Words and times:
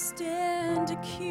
Stand 0.00 0.90
accused. 0.90 1.28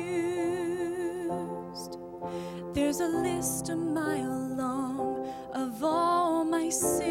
There's 2.74 3.00
a 3.00 3.08
list 3.08 3.70
a 3.70 3.76
mile 3.76 4.48
long 4.56 5.34
of 5.56 5.84
all 5.84 6.46
my 6.46 6.70
sins. 6.70 7.02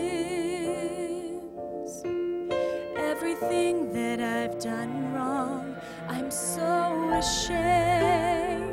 Everything 2.97 3.93
that 3.93 4.21
I've 4.21 4.61
done 4.61 5.13
wrong, 5.13 5.75
I'm 6.07 6.31
so 6.31 7.11
ashamed. 7.13 8.71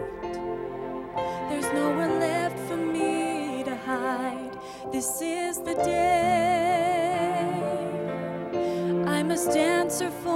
There's 1.49 1.73
nowhere 1.73 2.19
left 2.19 2.59
for 2.67 2.77
me 2.77 3.63
to 3.63 3.75
hide. 3.77 4.59
This 4.91 5.23
is 5.23 5.57
the 5.57 5.73
day. 5.73 6.35
I 9.07 9.23
must 9.23 9.57
answer 9.57 10.11
for 10.11 10.34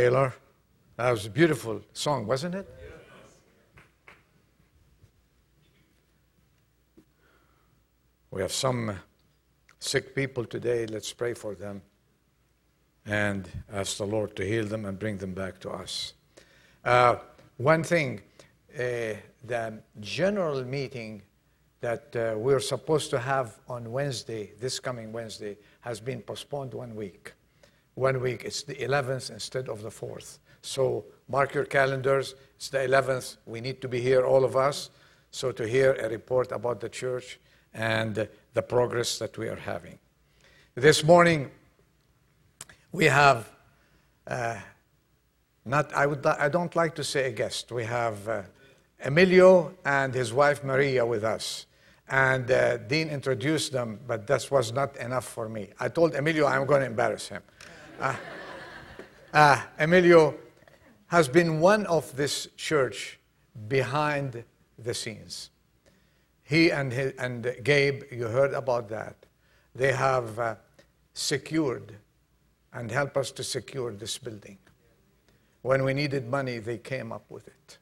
Taylor, 0.00 0.32
that 0.96 1.10
was 1.10 1.26
a 1.26 1.28
beautiful 1.28 1.82
song, 1.92 2.26
wasn't 2.26 2.54
it? 2.54 2.66
We 8.30 8.40
have 8.40 8.50
some 8.50 8.96
sick 9.78 10.14
people 10.14 10.46
today. 10.46 10.86
Let's 10.86 11.12
pray 11.12 11.34
for 11.34 11.54
them 11.54 11.82
and 13.04 13.46
ask 13.70 13.98
the 13.98 14.06
Lord 14.06 14.34
to 14.36 14.42
heal 14.42 14.64
them 14.64 14.86
and 14.86 14.98
bring 14.98 15.18
them 15.18 15.34
back 15.34 15.60
to 15.60 15.70
us. 15.70 16.14
Uh, 16.82 17.16
one 17.58 17.82
thing, 17.84 18.22
uh, 18.74 19.16
the 19.44 19.82
general 20.00 20.64
meeting 20.64 21.20
that 21.82 22.16
uh, 22.16 22.38
we're 22.38 22.60
supposed 22.60 23.10
to 23.10 23.18
have 23.18 23.58
on 23.68 23.92
Wednesday, 23.92 24.52
this 24.58 24.80
coming 24.80 25.12
Wednesday, 25.12 25.58
has 25.80 26.00
been 26.00 26.22
postponed 26.22 26.72
one 26.72 26.94
week. 26.96 27.34
One 28.00 28.22
week, 28.22 28.44
it's 28.46 28.62
the 28.62 28.76
11th 28.76 29.30
instead 29.30 29.68
of 29.68 29.82
the 29.82 29.90
4th. 29.90 30.38
So 30.62 31.04
mark 31.28 31.52
your 31.52 31.66
calendars, 31.66 32.34
it's 32.56 32.70
the 32.70 32.78
11th. 32.78 33.36
We 33.44 33.60
need 33.60 33.82
to 33.82 33.88
be 33.88 34.00
here, 34.00 34.24
all 34.24 34.42
of 34.42 34.56
us, 34.56 34.88
so 35.30 35.52
to 35.52 35.68
hear 35.68 35.92
a 35.92 36.08
report 36.08 36.50
about 36.50 36.80
the 36.80 36.88
church 36.88 37.38
and 37.74 38.26
the 38.54 38.62
progress 38.62 39.18
that 39.18 39.36
we 39.36 39.48
are 39.48 39.56
having. 39.56 39.98
This 40.74 41.04
morning, 41.04 41.50
we 42.90 43.04
have 43.04 43.50
uh, 44.26 44.56
not, 45.66 45.92
I, 45.92 46.06
would, 46.06 46.24
I 46.24 46.48
don't 46.48 46.74
like 46.74 46.94
to 46.94 47.04
say 47.04 47.26
a 47.26 47.32
guest. 47.32 47.70
We 47.70 47.84
have 47.84 48.26
uh, 48.26 48.42
Emilio 49.04 49.74
and 49.84 50.14
his 50.14 50.32
wife 50.32 50.64
Maria 50.64 51.04
with 51.04 51.22
us. 51.22 51.66
And 52.08 52.50
uh, 52.50 52.78
Dean 52.78 53.10
introduced 53.10 53.72
them, 53.72 54.00
but 54.06 54.26
that 54.26 54.50
was 54.50 54.72
not 54.72 54.96
enough 54.96 55.26
for 55.26 55.50
me. 55.50 55.68
I 55.78 55.88
told 55.88 56.14
Emilio 56.14 56.46
I'm 56.46 56.64
going 56.64 56.80
to 56.80 56.86
embarrass 56.86 57.28
him. 57.28 57.42
Uh, 58.00 58.16
uh, 59.34 59.60
Emilio 59.78 60.34
has 61.08 61.28
been 61.28 61.60
one 61.60 61.84
of 61.84 62.16
this 62.16 62.48
church 62.56 63.18
behind 63.68 64.42
the 64.78 64.94
scenes. 64.94 65.50
He 66.42 66.70
and, 66.70 66.92
his, 66.92 67.12
and 67.18 67.54
Gabe, 67.62 68.04
you 68.10 68.24
heard 68.24 68.54
about 68.54 68.88
that. 68.88 69.26
They 69.74 69.92
have 69.92 70.38
uh, 70.38 70.54
secured 71.12 71.92
and 72.72 72.90
helped 72.90 73.18
us 73.18 73.30
to 73.32 73.44
secure 73.44 73.92
this 73.92 74.16
building. 74.16 74.56
When 75.60 75.84
we 75.84 75.92
needed 75.92 76.26
money, 76.26 76.58
they 76.58 76.78
came 76.78 77.12
up 77.12 77.26
with 77.28 77.46
it. 77.48 77.78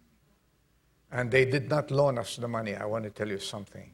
And 1.12 1.30
they 1.30 1.44
did 1.44 1.70
not 1.70 1.92
loan 1.92 2.18
us 2.18 2.34
the 2.36 2.48
money. 2.48 2.74
I 2.74 2.86
want 2.86 3.04
to 3.04 3.10
tell 3.10 3.28
you 3.28 3.38
something. 3.38 3.92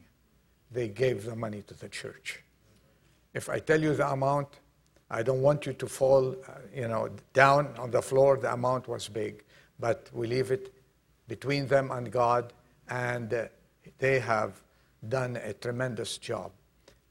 They 0.71 0.87
gave 0.87 1.23
the 1.23 1.35
money 1.35 1.61
to 1.67 1.75
the 1.75 1.87
church. 1.87 2.41
If 3.33 3.47
I 3.47 3.59
tell 3.59 3.79
you 3.79 3.93
the 3.93 4.09
amount, 4.09 4.47
I 5.09 5.21
don't 5.21 5.41
want 5.41 5.65
you 5.65 5.73
to 5.73 5.87
fall, 5.87 6.31
uh, 6.31 6.51
you 6.73 6.87
know, 6.87 7.09
down 7.33 7.75
on 7.77 7.91
the 7.91 8.01
floor. 8.01 8.37
The 8.37 8.53
amount 8.53 8.87
was 8.87 9.07
big, 9.07 9.43
but 9.79 10.09
we 10.13 10.27
leave 10.27 10.51
it 10.51 10.73
between 11.27 11.67
them 11.67 11.91
and 11.91 12.11
God, 12.11 12.53
and 12.89 13.33
uh, 13.33 13.45
they 13.99 14.19
have 14.19 14.61
done 15.07 15.35
a 15.37 15.53
tremendous 15.53 16.17
job 16.17 16.51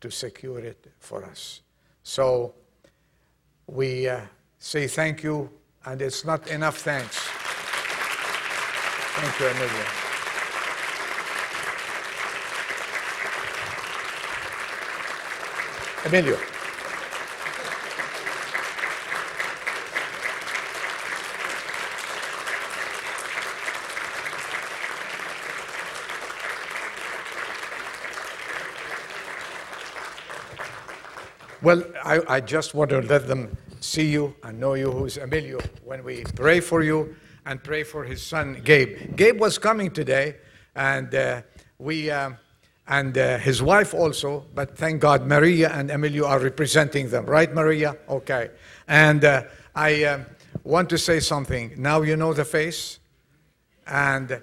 to 0.00 0.10
secure 0.10 0.58
it 0.58 0.92
for 0.98 1.24
us. 1.24 1.62
So 2.02 2.54
we 3.66 4.08
uh, 4.08 4.20
say 4.58 4.86
thank 4.88 5.22
you, 5.22 5.50
and 5.84 6.02
it's 6.02 6.24
not 6.24 6.48
enough 6.48 6.78
thanks. 6.78 7.16
Thank 9.16 9.40
you, 9.40 9.46
Emilio. 9.46 9.86
Emilio. 16.06 16.53
Well, 31.64 31.82
I, 32.04 32.20
I, 32.28 32.40
just 32.42 32.74
want 32.74 32.90
to 32.90 33.00
let 33.00 33.26
them 33.26 33.56
see 33.80 34.10
you 34.10 34.36
and 34.42 34.60
know 34.60 34.74
you 34.74 34.90
who's 34.92 35.16
Emilio 35.16 35.60
when 35.82 36.04
we 36.04 36.22
pray 36.36 36.60
for 36.60 36.82
you 36.82 37.16
and 37.46 37.64
pray 37.64 37.84
for 37.84 38.04
his 38.04 38.22
son 38.22 38.60
Gabe. 38.62 39.16
Gabe 39.16 39.40
was 39.40 39.56
coming 39.56 39.90
today, 39.90 40.36
and 40.76 41.14
uh, 41.14 41.40
we 41.78 42.10
um, 42.10 42.36
and 42.86 43.16
uh, 43.16 43.38
his 43.38 43.62
wife 43.62 43.94
also. 43.94 44.44
But 44.54 44.76
thank 44.76 45.00
God, 45.00 45.26
Maria 45.26 45.70
and 45.70 45.90
Emilio 45.90 46.26
are 46.26 46.38
representing 46.38 47.08
them, 47.08 47.24
right, 47.24 47.50
Maria? 47.50 47.96
Okay. 48.10 48.50
And 48.86 49.24
uh, 49.24 49.44
I 49.74 50.04
um, 50.04 50.26
want 50.64 50.90
to 50.90 50.98
say 50.98 51.18
something. 51.18 51.76
Now 51.78 52.02
you 52.02 52.14
know 52.16 52.34
the 52.34 52.44
face, 52.44 52.98
and 53.86 54.38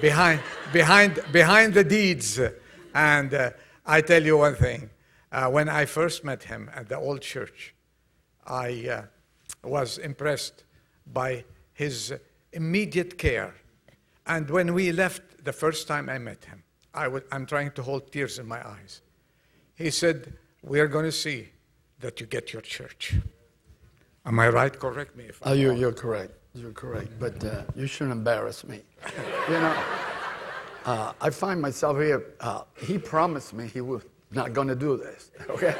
behind 0.00 0.40
behind 0.72 1.22
behind 1.30 1.74
the 1.74 1.84
deeds. 1.84 2.40
And 2.96 3.32
uh, 3.32 3.50
I 3.86 4.00
tell 4.00 4.24
you 4.24 4.38
one 4.38 4.56
thing. 4.56 4.90
Uh, 5.30 5.48
when 5.48 5.68
I 5.68 5.84
first 5.84 6.24
met 6.24 6.44
him 6.44 6.70
at 6.74 6.88
the 6.88 6.96
old 6.96 7.20
church, 7.20 7.74
I 8.46 8.88
uh, 8.88 9.02
was 9.62 9.98
impressed 9.98 10.64
by 11.06 11.44
his 11.74 12.14
immediate 12.52 13.18
care. 13.18 13.54
And 14.26 14.48
when 14.48 14.74
we 14.74 14.92
left 14.92 15.44
the 15.44 15.52
first 15.52 15.86
time 15.86 16.08
I 16.08 16.18
met 16.18 16.44
him, 16.44 16.62
I 16.94 17.04
w- 17.04 17.24
I'm 17.30 17.46
trying 17.46 17.72
to 17.72 17.82
hold 17.82 18.10
tears 18.10 18.38
in 18.38 18.46
my 18.46 18.66
eyes. 18.66 19.02
He 19.74 19.90
said, 19.90 20.34
We 20.62 20.80
are 20.80 20.88
going 20.88 21.04
to 21.04 21.12
see 21.12 21.48
that 22.00 22.20
you 22.20 22.26
get 22.26 22.52
your 22.52 22.62
church. 22.62 23.14
Am 24.24 24.38
I 24.40 24.48
right? 24.48 24.78
Correct 24.78 25.16
me 25.16 25.24
if 25.24 25.40
I'm 25.42 25.52
oh, 25.52 25.54
you're, 25.54 25.70
wrong. 25.70 25.80
you're 25.80 25.92
correct. 25.92 26.32
You're 26.54 26.72
correct. 26.72 27.10
But 27.18 27.44
uh, 27.44 27.62
you 27.76 27.86
shouldn't 27.86 28.12
embarrass 28.12 28.64
me. 28.64 28.80
you 29.48 29.54
know, 29.54 29.76
uh, 30.86 31.12
I 31.20 31.30
find 31.30 31.60
myself 31.60 31.98
here. 31.98 32.34
Uh, 32.40 32.62
he 32.76 32.98
promised 32.98 33.52
me 33.52 33.68
he 33.68 33.80
was 33.80 34.02
not 34.30 34.52
going 34.52 34.68
to 34.68 34.76
do 34.76 34.96
this. 34.96 35.30
Okay? 35.50 35.74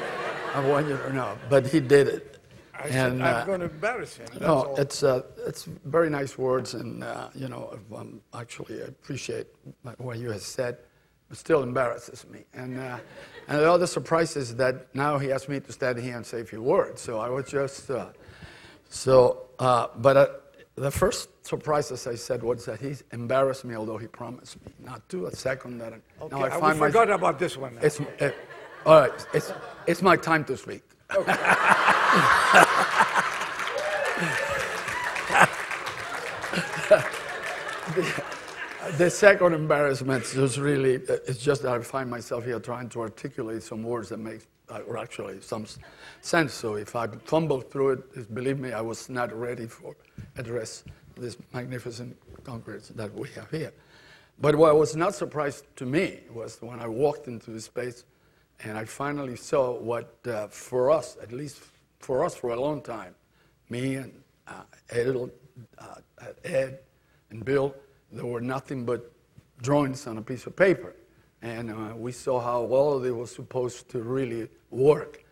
I 0.55 0.67
want 0.67 0.87
you 0.87 0.97
to 0.97 1.13
know. 1.13 1.37
But 1.49 1.67
he 1.67 1.79
did 1.79 2.07
it. 2.07 2.37
I 2.73 2.89
said, 2.89 3.11
And, 3.11 3.23
I'm 3.23 3.35
uh, 3.35 3.45
going 3.45 3.59
to 3.59 3.65
embarrass 3.67 4.17
him. 4.17 4.25
That's 4.31 4.41
No, 4.41 4.53
all. 4.63 4.75
it's 4.77 5.03
uh, 5.03 5.21
it's 5.45 5.65
very 5.85 6.09
nice 6.09 6.37
words, 6.37 6.73
and 6.73 7.03
uh, 7.03 7.29
you 7.35 7.49
know, 7.49 7.77
um, 7.95 8.21
actually, 8.33 8.81
I 8.81 8.85
appreciate 8.87 9.47
what 9.97 10.17
you 10.17 10.31
have 10.31 10.41
said. 10.41 10.77
But 11.27 11.37
still 11.37 11.61
embarrasses 11.61 12.25
me, 12.27 12.45
and 12.53 12.79
uh, 12.79 12.97
and 13.47 13.59
the 13.59 13.71
other 13.71 13.85
surprise 13.85 14.35
is 14.35 14.55
that 14.55 14.87
now 14.95 15.19
he 15.19 15.31
asked 15.31 15.49
me 15.49 15.59
to 15.59 15.71
stand 15.71 15.99
here 15.99 16.15
and 16.15 16.25
say 16.25 16.41
a 16.41 16.45
few 16.45 16.63
words. 16.63 17.01
So 17.01 17.19
I 17.19 17.29
was 17.29 17.45
just 17.47 17.91
uh, 17.91 18.07
so, 18.89 19.49
uh, 19.59 19.87
but 19.97 20.17
uh, 20.17 20.27
the 20.79 20.91
first 20.91 21.29
surprise, 21.45 21.91
as 21.91 22.07
I 22.07 22.15
said, 22.15 22.41
was 22.41 22.65
that 22.65 22.79
he 22.79 22.95
embarrassed 23.11 23.65
me, 23.65 23.75
although 23.75 23.97
he 23.97 24.07
promised 24.07 24.63
me 24.65 24.71
not 24.83 25.07
to. 25.09 25.27
A 25.27 25.35
second 25.35 25.77
that 25.79 25.93
okay, 26.21 26.35
now 26.35 26.43
I 26.43 26.47
I 26.47 26.59
find 26.59 26.79
my- 26.79 26.87
forgot 26.87 27.09
about 27.09 27.37
this 27.37 27.57
one. 27.57 27.75
now. 27.75 27.81
it's 27.83 27.99
uh, 27.99 28.31
all 28.85 29.01
right. 29.01 29.27
It's 29.33 29.51
it's 29.87 30.01
my 30.01 30.15
time 30.15 30.45
to 30.45 30.57
speak. 30.57 30.83
The 38.97 39.09
second 39.09 39.53
embarrassment 39.53 40.23
is 40.23 40.59
really, 40.59 40.95
it's 40.95 41.37
just 41.37 41.61
that 41.61 41.73
I 41.73 41.79
find 41.79 42.09
myself 42.09 42.43
here 42.43 42.59
trying 42.59 42.89
to 42.89 43.01
articulate 43.01 43.63
some 43.63 43.83
words 43.83 44.09
that 44.09 44.17
make, 44.17 44.41
or 44.87 44.97
actually 44.97 45.41
some 45.41 45.65
sense. 46.21 46.53
So 46.53 46.75
if 46.75 46.95
I 46.95 47.07
fumble 47.07 47.61
through 47.61 47.89
it, 47.91 48.33
believe 48.33 48.59
me, 48.59 48.71
I 48.71 48.81
was 48.81 49.09
not 49.09 49.33
ready 49.33 49.65
for 49.65 49.95
address 50.37 50.83
this 51.15 51.37
magnificent 51.53 52.15
Congress 52.43 52.89
that 52.89 53.13
we 53.13 53.29
have 53.29 53.49
here. 53.51 53.73
But 54.41 54.55
what 54.55 54.75
was 54.77 54.95
not 54.95 55.15
surprised 55.15 55.65
to 55.77 55.85
me 55.85 56.21
was 56.33 56.61
when 56.61 56.79
I 56.79 56.87
walked 56.87 57.27
into 57.27 57.51
this 57.51 57.65
space 57.65 58.05
and 58.63 58.77
I 58.77 58.85
finally 58.85 59.35
saw 59.35 59.71
what, 59.77 60.15
uh, 60.25 60.47
for 60.47 60.91
us, 60.91 61.17
at 61.21 61.31
least 61.31 61.61
for 61.99 62.23
us 62.23 62.35
for 62.35 62.51
a 62.51 62.59
long 62.59 62.81
time, 62.81 63.15
me 63.69 63.95
and 63.95 64.13
uh, 64.47 64.63
Ed, 64.89 65.15
uh, 65.77 65.95
Ed 66.43 66.79
and 67.29 67.43
Bill, 67.43 67.75
there 68.11 68.25
were 68.25 68.41
nothing 68.41 68.85
but 68.85 69.11
drawings 69.61 70.07
on 70.07 70.17
a 70.17 70.21
piece 70.21 70.45
of 70.45 70.55
paper. 70.55 70.95
And 71.41 71.71
uh, 71.71 71.95
we 71.95 72.11
saw 72.11 72.39
how 72.39 72.63
of 72.63 73.05
it 73.05 73.15
was 73.15 73.33
supposed 73.33 73.89
to 73.89 74.01
really 74.01 74.49
work. 74.71 75.23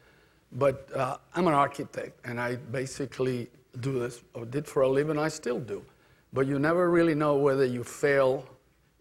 But 0.54 0.90
uh, 0.96 1.18
I'm 1.36 1.48
an 1.48 1.54
architect, 1.54 2.20
and 2.26 2.40
I 2.40 2.56
basically 2.56 3.50
do 3.82 4.00
this, 4.00 4.24
or 4.34 4.46
did 4.46 4.66
for 4.66 4.84
a 4.84 4.90
living, 4.90 5.20
I 5.20 5.28
still 5.28 5.60
do. 5.60 5.84
But 6.34 6.48
you 6.48 6.60
never 6.60 6.90
really 6.90 7.16
know 7.16 7.36
whether 7.36 7.66
you 7.66 7.84
fail 7.84 8.46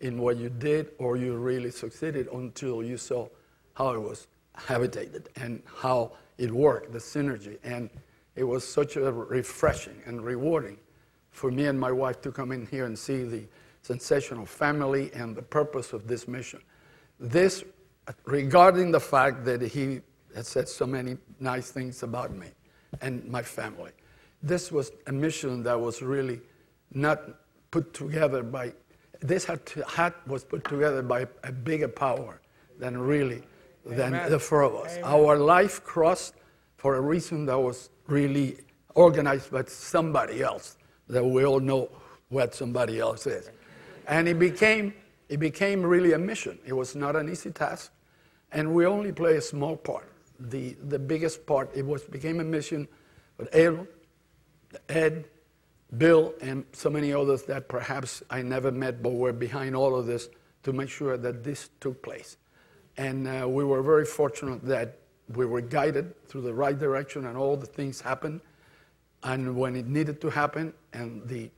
in 0.01 0.19
what 0.19 0.37
you 0.37 0.49
did 0.49 0.91
or 0.99 1.17
you 1.17 1.37
really 1.37 1.71
succeeded 1.71 2.29
until 2.33 2.83
you 2.83 2.97
saw 2.97 3.29
how 3.75 3.95
it 3.95 4.01
was 4.01 4.27
habitated 4.55 5.29
and 5.37 5.63
how 5.75 6.13
it 6.39 6.51
worked, 6.51 6.93
the 6.93 6.99
synergy. 6.99 7.59
And 7.65 7.89
it 8.35 8.45
was 8.45 8.67
such 8.67 8.97
a 8.97 9.11
refreshing 9.13 10.01
and 10.07 10.23
rewarding 10.23 10.79
for 11.31 11.51
me 11.51 11.67
and 11.67 11.79
my 11.79 11.93
wife 11.93 12.21
to 12.23 12.33
come 12.33 12.53
in 12.53 12.67
here 12.67 12.87
and 12.87 12.99
see 12.99 13.23
the 13.23 13.45
sensational 13.83 14.47
family 14.47 15.11
and 15.15 15.37
the 15.37 15.43
purpose 15.43 15.93
of 15.93 16.07
this 16.07 16.27
mission. 16.27 16.61
This, 17.19 17.65
regarding 18.25 18.91
the 18.91 19.01
fact 19.01 19.45
that 19.45 19.63
he 19.63 20.01
had 20.35 20.47
said 20.47 20.69
so 20.69 20.87
many 20.87 21.17
nice 21.41 21.71
things 21.71 22.03
about 22.03 22.33
me 22.33 22.49
and 23.01 23.25
my 23.27 23.43
family, 23.43 23.93
this 24.43 24.71
was 24.71 24.93
a 25.07 25.13
mission 25.13 25.63
that 25.63 25.81
was 25.81 26.03
really 26.03 26.41
not 26.93 27.21
put 27.71 27.93
together 27.95 28.43
by, 28.43 28.73
this 29.21 29.45
had, 29.45 29.65
to, 29.67 29.83
had 29.85 30.15
was 30.27 30.45
put 30.45 30.65
together 30.65 31.03
by 31.03 31.27
a 31.45 31.53
bigger 31.53 31.89
power 31.89 32.41
than 32.79 32.99
really, 32.99 33.43
than 33.85 34.31
the 34.31 34.39
four 34.39 34.63
of 34.63 34.75
us. 34.75 34.97
Amen. 34.99 35.05
Our 35.05 35.39
life 35.39 35.83
crossed 35.85 36.35
for 36.77 36.97
a 36.97 37.01
reason 37.01 37.47
that 37.47 37.59
was 37.59 37.91
really 38.07 38.59
organized 38.95 39.51
by 39.51 39.65
somebody 39.65 40.43
else, 40.43 40.77
that 41.09 41.25
we 41.25 41.45
all 41.45 41.61
know 41.61 41.89
what 42.29 42.55
somebody 42.55 43.01
else 43.01 43.27
is. 43.27 43.51
And 44.07 44.29
it 44.29 44.39
became, 44.39 44.95
it 45.29 45.39
became 45.39 45.85
really 45.85 46.13
a 46.13 46.19
mission. 46.19 46.59
It 46.65 46.73
was 46.73 46.95
not 46.95 47.17
an 47.17 47.29
easy 47.29 47.51
task, 47.51 47.93
and 48.53 48.75
we 48.75 48.87
only 48.87 49.13
play 49.13 49.37
a 49.37 49.41
small 49.43 49.77
part. 49.77 50.13
The, 50.39 50.77
the 50.89 50.99
biggest 50.99 51.47
part, 51.47 51.71
it 51.75 51.85
was, 51.85 52.05
became 52.05 52.41
a 52.41 52.45
mission 52.45 52.87
with 53.39 53.49
Ed, 54.89 55.29
Bill, 55.97 56.35
and 56.41 56.65
so 56.73 56.91
many 56.91 57.13
others 57.13 57.43
that 57.45 57.69
perhaps 57.69 58.23
I 58.31 58.43
never 58.43 58.71
met, 58.71 59.03
but 59.03 59.15
were 59.15 59.33
behind 59.33 59.75
all 59.75 59.97
of 59.97 60.07
this 60.07 60.29
to 60.65 60.73
make 60.73 60.89
sure 60.89 61.17
that 61.17 61.45
this 61.45 61.71
took 61.81 62.03
place. 62.03 62.37
And 62.97 63.29
uh, 63.29 63.49
we 63.49 63.65
were 63.65 63.83
very 63.83 64.05
fortunate 64.05 64.65
that 64.65 64.99
we 65.35 65.47
were 65.47 65.61
guided 65.61 66.15
through 66.29 66.43
the 66.43 66.55
right 66.55 66.79
direction 66.79 67.27
and 67.27 67.37
all 67.37 67.57
the 67.57 67.67
things 67.67 68.01
happened. 68.01 68.41
And 69.23 69.57
when 69.57 69.77
it 69.77 69.87
needed 69.87 70.21
to 70.23 70.31
happen, 70.31 70.73
and 70.93 71.27
the 71.29 71.51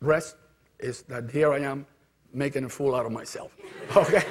rest 0.00 0.36
is 0.78 1.02
that 1.02 1.30
here 1.30 1.52
I 1.52 1.60
am 1.60 1.86
making 2.36 2.64
a 2.64 2.68
fool 2.68 2.94
out 2.94 3.06
of 3.06 3.12
myself. 3.12 3.52
Okay? 3.96 4.24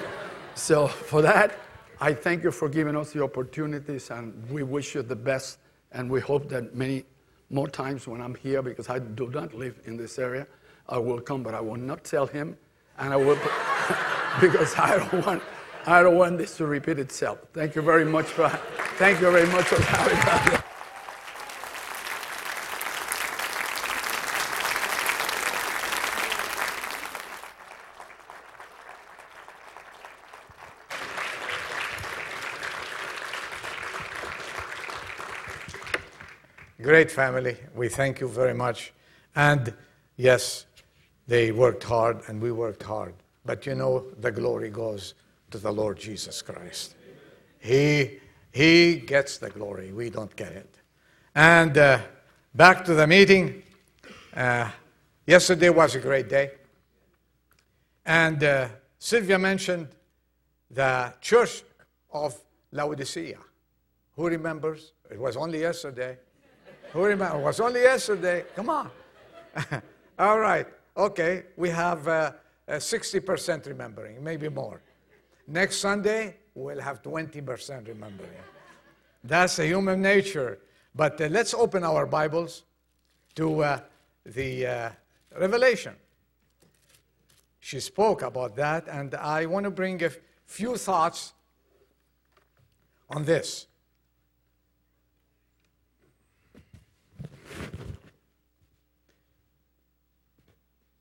so 0.54 0.88
for 0.88 1.22
that, 1.22 1.58
I 2.00 2.14
thank 2.14 2.44
you 2.44 2.52
for 2.52 2.68
giving 2.68 2.96
us 2.96 3.14
the 3.14 3.24
opportunities 3.24 4.12
and 4.12 4.34
we 4.50 4.64
wish 4.64 4.96
you 4.96 5.02
the 5.02 5.16
best 5.16 5.60
and 5.94 6.10
we 6.10 6.20
hope 6.20 6.50
that 6.50 6.76
many 6.76 7.06
more 7.50 7.70
times 7.70 8.06
when 8.08 8.22
I'm 8.22 8.36
here, 8.36 8.62
because 8.62 8.90
I 8.90 9.00
do 9.00 9.30
not 9.30 9.54
live 9.54 9.80
in 9.86 9.96
this 9.96 10.20
area, 10.20 10.46
I 10.90 10.98
will 10.98 11.22
come, 11.22 11.42
but 11.42 11.54
I 11.54 11.62
will 11.62 11.78
not 11.78 12.04
tell 12.04 12.28
him 12.28 12.58
and 12.98 13.14
I 13.14 13.16
will, 13.16 13.40
because 14.42 14.76
I 14.76 14.98
don't 14.98 15.26
want, 15.26 15.44
I 15.86 16.04
don't 16.04 16.18
want 16.18 16.38
this 16.38 16.58
to 16.58 16.66
repeat 16.66 17.00
itself. 17.00 17.40
Thank 17.54 17.76
you 17.76 17.82
very 17.82 18.06
much 18.06 18.26
for, 18.26 18.50
thank 18.98 19.22
you 19.22 19.32
very 19.32 19.48
much 19.48 19.66
for 19.66 19.82
having 19.82 20.54
me. 20.54 20.65
Great 36.86 37.10
family. 37.10 37.58
We 37.74 37.90
thank 37.90 38.20
you 38.20 38.28
very 38.28 38.54
much. 38.54 38.94
And 39.36 39.74
yes, 40.18 40.68
they 41.26 41.52
worked 41.52 41.84
hard 41.84 42.22
and 42.28 42.40
we 42.40 42.52
worked 42.52 42.84
hard. 42.84 43.16
But 43.44 43.66
you 43.66 43.74
know, 43.74 44.06
the 44.20 44.32
glory 44.32 44.70
goes 44.70 45.16
to 45.50 45.58
the 45.58 45.72
Lord 45.72 45.98
Jesus 45.98 46.44
Christ. 46.44 46.94
He, 47.58 48.20
he 48.52 48.98
gets 48.98 49.40
the 49.40 49.50
glory. 49.50 49.94
We 49.94 50.12
don't 50.12 50.36
get 50.36 50.52
it. 50.52 50.76
And 51.34 51.76
uh, 51.76 52.02
back 52.54 52.86
to 52.86 52.94
the 52.94 53.08
meeting. 53.08 53.64
Uh, 54.36 54.70
yesterday 55.26 55.72
was 55.72 55.96
a 55.96 56.00
great 56.00 56.30
day. 56.30 56.52
And 58.06 58.44
uh, 58.44 58.68
Sylvia 59.00 59.40
mentioned 59.40 59.88
the 60.70 61.16
church 61.20 61.64
of 62.14 62.40
Laodicea. 62.72 63.40
Who 64.18 64.28
remembers? 64.28 64.92
It 65.10 65.20
was 65.20 65.36
only 65.36 65.62
yesterday. 65.62 66.20
Who 66.96 67.04
remember? 67.04 67.38
It 67.38 67.44
was 67.44 67.60
only 67.60 67.82
yesterday. 67.82 68.46
Come 68.56 68.70
on. 68.70 68.90
All 70.18 70.40
right. 70.40 70.66
Okay. 70.96 71.44
We 71.58 71.70
have 71.70 72.08
uh, 72.08 72.32
uh, 72.70 72.76
60% 72.76 73.68
remembering, 73.68 74.24
maybe 74.24 74.48
more. 74.48 74.82
Next 75.46 75.80
Sunday, 75.80 76.38
we'll 76.54 76.80
have 76.80 77.02
20% 77.02 77.90
remembering. 77.90 78.30
That's 79.26 79.60
a 79.60 79.66
human 79.66 80.02
nature. 80.02 80.60
But 80.96 81.20
uh, 81.20 81.26
let's 81.26 81.54
open 81.54 81.84
our 81.84 82.06
Bibles 82.06 82.64
to 83.36 83.62
uh, 83.62 83.80
the 84.26 84.66
uh, 84.66 84.90
Revelation. 85.38 85.96
She 87.60 87.82
spoke 87.82 88.22
about 88.22 88.56
that, 88.56 88.88
and 88.88 89.16
I 89.16 89.48
want 89.48 89.66
to 89.66 89.72
bring 89.72 90.02
a 90.02 90.12
few 90.46 90.78
thoughts 90.78 91.34
on 93.10 93.26
this. 93.26 93.68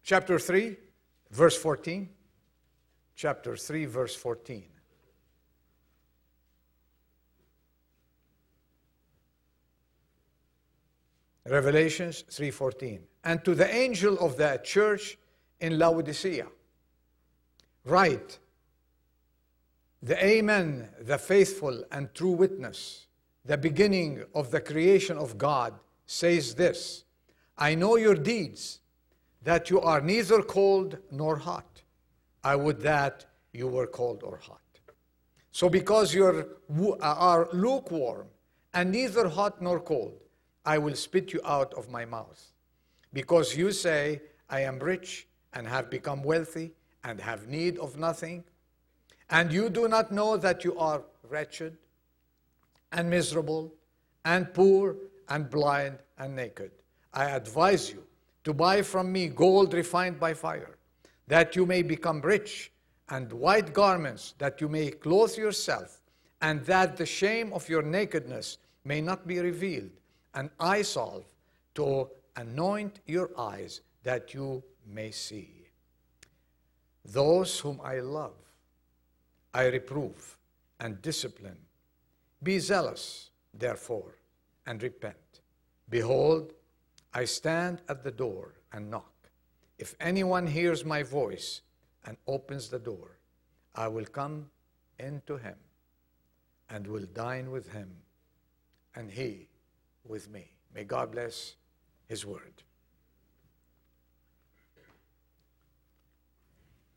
Chapter 0.04 0.38
3, 0.38 0.76
verse 1.30 1.56
14. 1.56 2.11
Chapter 3.16 3.56
3, 3.56 3.87
verse 3.87 4.14
14. 4.14 4.64
Revelations 11.46 12.25
3:14. 12.30 13.00
And 13.25 13.44
to 13.44 13.54
the 13.54 13.73
angel 13.73 14.18
of 14.18 14.37
the 14.37 14.61
church 14.62 15.18
in 15.61 15.78
Laodicea, 15.78 16.49
write, 17.84 18.38
the 20.02 20.23
Amen, 20.23 20.90
the 21.00 21.18
faithful 21.18 21.84
and 21.90 22.14
true 22.14 22.32
witness, 22.32 23.06
the 23.44 23.56
beginning 23.56 24.25
of 24.34 24.50
the 24.50 24.61
creation 24.61 25.16
of 25.16 25.38
God, 25.38 25.75
says 26.06 26.54
this 26.54 27.04
I 27.56 27.75
know 27.75 27.96
your 27.96 28.14
deeds, 28.14 28.80
that 29.44 29.70
you 29.70 29.80
are 29.80 30.00
neither 30.00 30.42
cold 30.42 30.98
nor 31.10 31.36
hot. 31.36 31.82
I 32.42 32.56
would 32.56 32.80
that 32.80 33.26
you 33.52 33.68
were 33.68 33.86
cold 33.86 34.22
or 34.22 34.38
hot. 34.38 34.60
So, 35.52 35.68
because 35.68 36.12
you 36.12 36.26
uh, 36.26 36.96
are 37.00 37.48
lukewarm 37.52 38.26
and 38.72 38.90
neither 38.90 39.28
hot 39.28 39.62
nor 39.62 39.78
cold, 39.78 40.18
I 40.64 40.78
will 40.78 40.96
spit 40.96 41.32
you 41.32 41.40
out 41.44 41.72
of 41.74 41.90
my 41.90 42.04
mouth. 42.04 42.52
Because 43.12 43.56
you 43.56 43.70
say, 43.70 44.20
I 44.50 44.60
am 44.60 44.78
rich 44.78 45.28
and 45.52 45.68
have 45.68 45.90
become 45.90 46.22
wealthy 46.22 46.72
and 47.04 47.20
have 47.20 47.46
need 47.46 47.78
of 47.78 47.98
nothing, 47.98 48.42
and 49.30 49.52
you 49.52 49.68
do 49.68 49.86
not 49.88 50.10
know 50.10 50.36
that 50.36 50.64
you 50.64 50.76
are 50.78 51.02
wretched 51.28 51.76
and 52.92 53.08
miserable 53.08 53.72
and 54.24 54.52
poor 54.52 54.96
and 55.28 55.48
blind 55.48 55.98
and 56.18 56.34
naked. 56.34 56.72
I 57.12 57.30
advise 57.30 57.90
you 57.90 58.04
to 58.44 58.52
buy 58.52 58.82
from 58.82 59.10
me 59.10 59.28
gold 59.28 59.74
refined 59.74 60.20
by 60.20 60.34
fire, 60.34 60.76
that 61.26 61.56
you 61.56 61.66
may 61.66 61.82
become 61.82 62.20
rich, 62.20 62.70
and 63.08 63.32
white 63.32 63.72
garments, 63.72 64.34
that 64.38 64.60
you 64.60 64.68
may 64.68 64.90
clothe 64.90 65.36
yourself, 65.36 66.00
and 66.40 66.64
that 66.64 66.96
the 66.96 67.06
shame 67.06 67.52
of 67.52 67.68
your 67.68 67.82
nakedness 67.82 68.58
may 68.84 69.00
not 69.00 69.26
be 69.26 69.38
revealed, 69.38 69.90
and 70.34 70.50
eye 70.60 70.82
salve 70.82 71.24
to 71.74 72.08
anoint 72.36 73.00
your 73.06 73.30
eyes, 73.38 73.80
that 74.02 74.34
you 74.34 74.62
may 74.86 75.10
see. 75.10 75.50
Those 77.04 77.58
whom 77.60 77.80
I 77.82 78.00
love, 78.00 78.36
I 79.52 79.66
reprove 79.66 80.36
and 80.80 81.00
discipline. 81.00 81.58
Be 82.42 82.58
zealous, 82.58 83.30
therefore, 83.52 84.16
and 84.66 84.82
repent. 84.82 85.40
Behold, 85.88 86.52
I 87.14 87.25
stand 87.25 87.80
at 87.88 88.02
the 88.02 88.11
door 88.11 88.54
and 88.73 88.90
knock. 88.90 89.12
If 89.78 89.94
anyone 90.00 90.47
hears 90.47 90.85
my 90.85 91.02
voice 91.02 91.62
and 92.04 92.16
opens 92.26 92.68
the 92.68 92.78
door, 92.78 93.18
I 93.75 93.88
will 93.88 94.04
come 94.04 94.50
into 94.99 95.37
him 95.37 95.56
and 96.68 96.87
will 96.87 97.06
dine 97.12 97.50
with 97.50 97.71
him 97.71 97.90
and 98.97 99.11
he 99.11 99.49
with 100.04 100.28
me. 100.28 100.50
May 100.75 100.85
God 100.85 101.12
bless 101.12 101.54
his 102.09 102.26
word. 102.26 102.62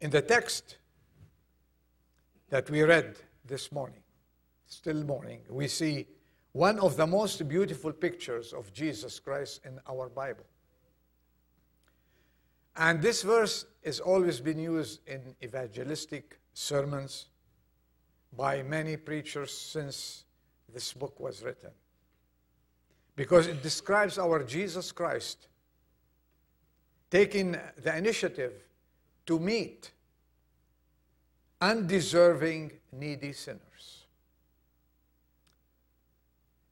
In 0.01 0.09
the 0.09 0.21
text 0.21 0.77
that 2.49 2.69
we 2.69 2.83
read 2.83 3.17
this 3.45 3.71
morning, 3.71 4.03
still 4.65 5.03
morning, 5.03 5.41
we 5.49 5.67
see 5.67 6.05
one 6.51 6.79
of 6.79 6.97
the 6.97 7.05
most 7.05 7.47
beautiful 7.47 7.91
pictures 7.91 8.53
of 8.53 8.73
Jesus 8.73 9.19
Christ 9.19 9.61
in 9.65 9.79
our 9.87 10.09
Bible. 10.09 10.45
And 12.75 13.01
this 13.01 13.23
verse 13.23 13.65
has 13.83 13.99
always 13.99 14.39
been 14.39 14.59
used 14.59 15.01
in 15.07 15.35
evangelistic 15.43 16.39
sermons 16.53 17.25
by 18.35 18.61
many 18.61 18.97
preachers 18.97 19.51
since 19.51 20.25
this 20.73 20.93
book 20.93 21.19
was 21.19 21.41
written. 21.41 21.71
Because 23.15 23.47
it 23.47 23.63
describes 23.63 24.19
our 24.19 24.43
Jesus 24.43 24.91
Christ 24.91 25.47
taking 27.09 27.57
the 27.81 27.97
initiative 27.97 28.53
to 29.25 29.39
meet 29.39 29.91
undeserving, 31.61 32.71
needy 32.91 33.33
sinners. 33.33 33.96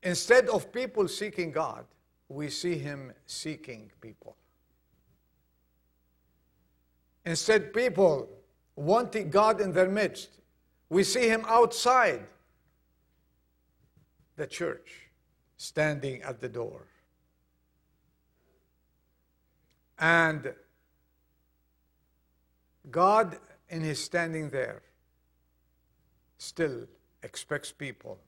Instead 0.05 0.50
of 0.50 0.71
people 0.71 1.07
seeking 1.07 1.51
God, 1.51 1.83
we 2.29 2.47
see 2.47 2.77
him 2.77 3.12
seeking 3.25 3.91
people. 4.01 4.35
Instead, 7.25 7.74
people 7.74 8.29
wanting 8.75 9.31
God 9.31 9.59
in 9.59 9.74
their 9.74 9.89
midst, 9.89 10.29
we 10.89 11.03
see 11.03 11.27
him 11.27 11.43
outside 11.47 12.21
the 14.35 14.45
church, 14.45 15.09
standing 15.57 16.21
at 16.21 16.39
the 16.39 16.50
door. 16.50 16.85
And 19.97 20.53
God, 22.91 23.39
in 23.69 23.81
his 23.81 24.03
standing 24.03 24.51
there, 24.51 24.83
still 26.38 26.85
expects 27.24 27.71
people 27.71 28.19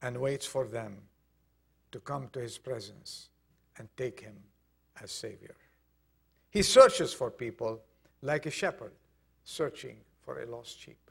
and 0.00 0.18
waits 0.18 0.46
for 0.46 0.66
them 0.66 0.96
to 1.92 2.00
come 2.00 2.28
to 2.32 2.40
his 2.40 2.58
presence 2.58 3.28
and 3.78 3.88
take 3.96 4.20
him 4.20 4.36
as 5.02 5.10
Savior. 5.10 5.56
He 6.50 6.62
searches 6.62 7.12
for 7.12 7.30
people 7.30 7.80
like 8.22 8.46
a 8.46 8.50
shepherd 8.50 8.92
searching 9.44 9.96
for 10.22 10.42
a 10.42 10.46
lost 10.46 10.78
sheep. 10.80 11.10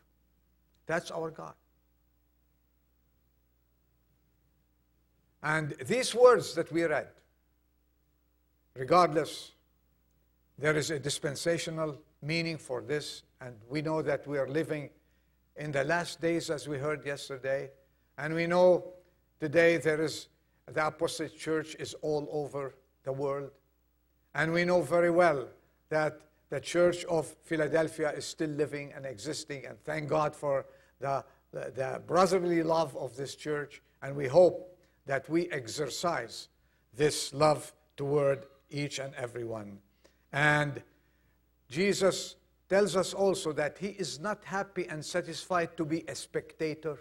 That's 0.86 1.12
our 1.12 1.32
God. 1.32 1.54
And 5.42 5.76
these 5.86 6.14
words 6.14 6.54
that 6.56 6.72
we 6.72 6.84
read, 6.84 7.08
regardless 8.76 9.52
there 10.58 10.76
is 10.76 10.92
a 10.92 11.00
dispensational 11.00 11.98
meaning 12.22 12.58
for 12.58 12.82
this, 12.82 13.24
and 13.40 13.56
we 13.70 13.82
know 13.82 14.02
that 14.02 14.28
we 14.28 14.38
are 14.38 14.50
living 14.50 14.90
in 15.56 15.72
the 15.72 15.84
last 15.86 16.20
days, 16.20 16.50
as 16.50 16.68
we 16.68 16.78
heard 16.78 17.06
yesterday, 17.06 17.70
and 18.18 18.34
we 18.34 18.48
know 18.48 18.94
today 19.40 19.78
there 19.78 20.02
is 20.02 20.28
the 20.74 20.88
Apostolic 20.88 21.38
Church 21.38 21.76
is 21.80 21.94
all 22.02 22.28
over 22.32 22.76
the 23.04 23.12
world, 23.12 23.52
and 24.36 24.54
we 24.54 24.66
know 24.66 24.82
very 24.82 25.12
well 25.12 25.48
that 25.90 26.22
the 26.50 26.60
Church 26.60 27.06
of 27.06 27.28
Philadelphia 27.44 28.12
is 28.12 28.26
still 28.26 28.50
living 28.50 28.92
and 28.96 29.06
existing, 29.06 29.66
and 29.66 29.80
thank 29.84 30.10
God 30.10 30.36
for 30.36 30.66
the, 31.00 31.24
the, 31.52 31.72
the 31.76 32.02
brotherly 32.08 32.64
love 32.64 32.96
of 32.98 33.16
this 33.16 33.36
church, 33.36 33.82
and 34.02 34.16
we 34.16 34.28
hope 34.28 34.76
that 35.06 35.30
we 35.30 35.50
exercise 35.50 36.50
this 36.96 37.34
love 37.34 37.74
toward 37.98 38.46
each 38.70 39.00
and 39.00 39.14
every 39.16 39.44
one. 39.44 39.80
And 40.32 40.82
Jesus 41.70 42.36
tells 42.68 42.96
us 42.96 43.14
also 43.14 43.52
that 43.54 43.78
he 43.80 43.90
is 43.90 44.20
not 44.20 44.44
happy 44.44 44.88
and 44.88 45.04
satisfied 45.04 45.76
to 45.78 45.86
be 45.86 46.04
a 46.08 46.16
spectator 46.16 46.98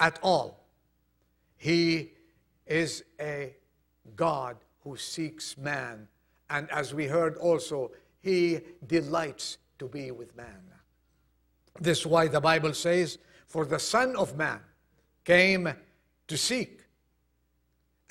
at 0.00 0.18
all. 0.22 0.64
He 1.58 2.12
is 2.66 3.04
a 3.20 3.54
God 4.16 4.56
who 4.84 4.96
seeks 4.96 5.58
man. 5.58 6.08
And 6.48 6.70
as 6.70 6.94
we 6.94 7.06
heard 7.06 7.36
also, 7.36 7.90
he 8.20 8.60
delights 8.86 9.58
to 9.78 9.86
be 9.86 10.10
with 10.10 10.34
man. 10.36 10.62
This 11.80 12.00
is 12.00 12.06
why 12.06 12.28
the 12.28 12.40
Bible 12.40 12.72
says, 12.72 13.18
For 13.46 13.64
the 13.64 13.78
Son 13.78 14.16
of 14.16 14.36
Man 14.36 14.60
came 15.24 15.68
to 16.26 16.36
seek 16.36 16.80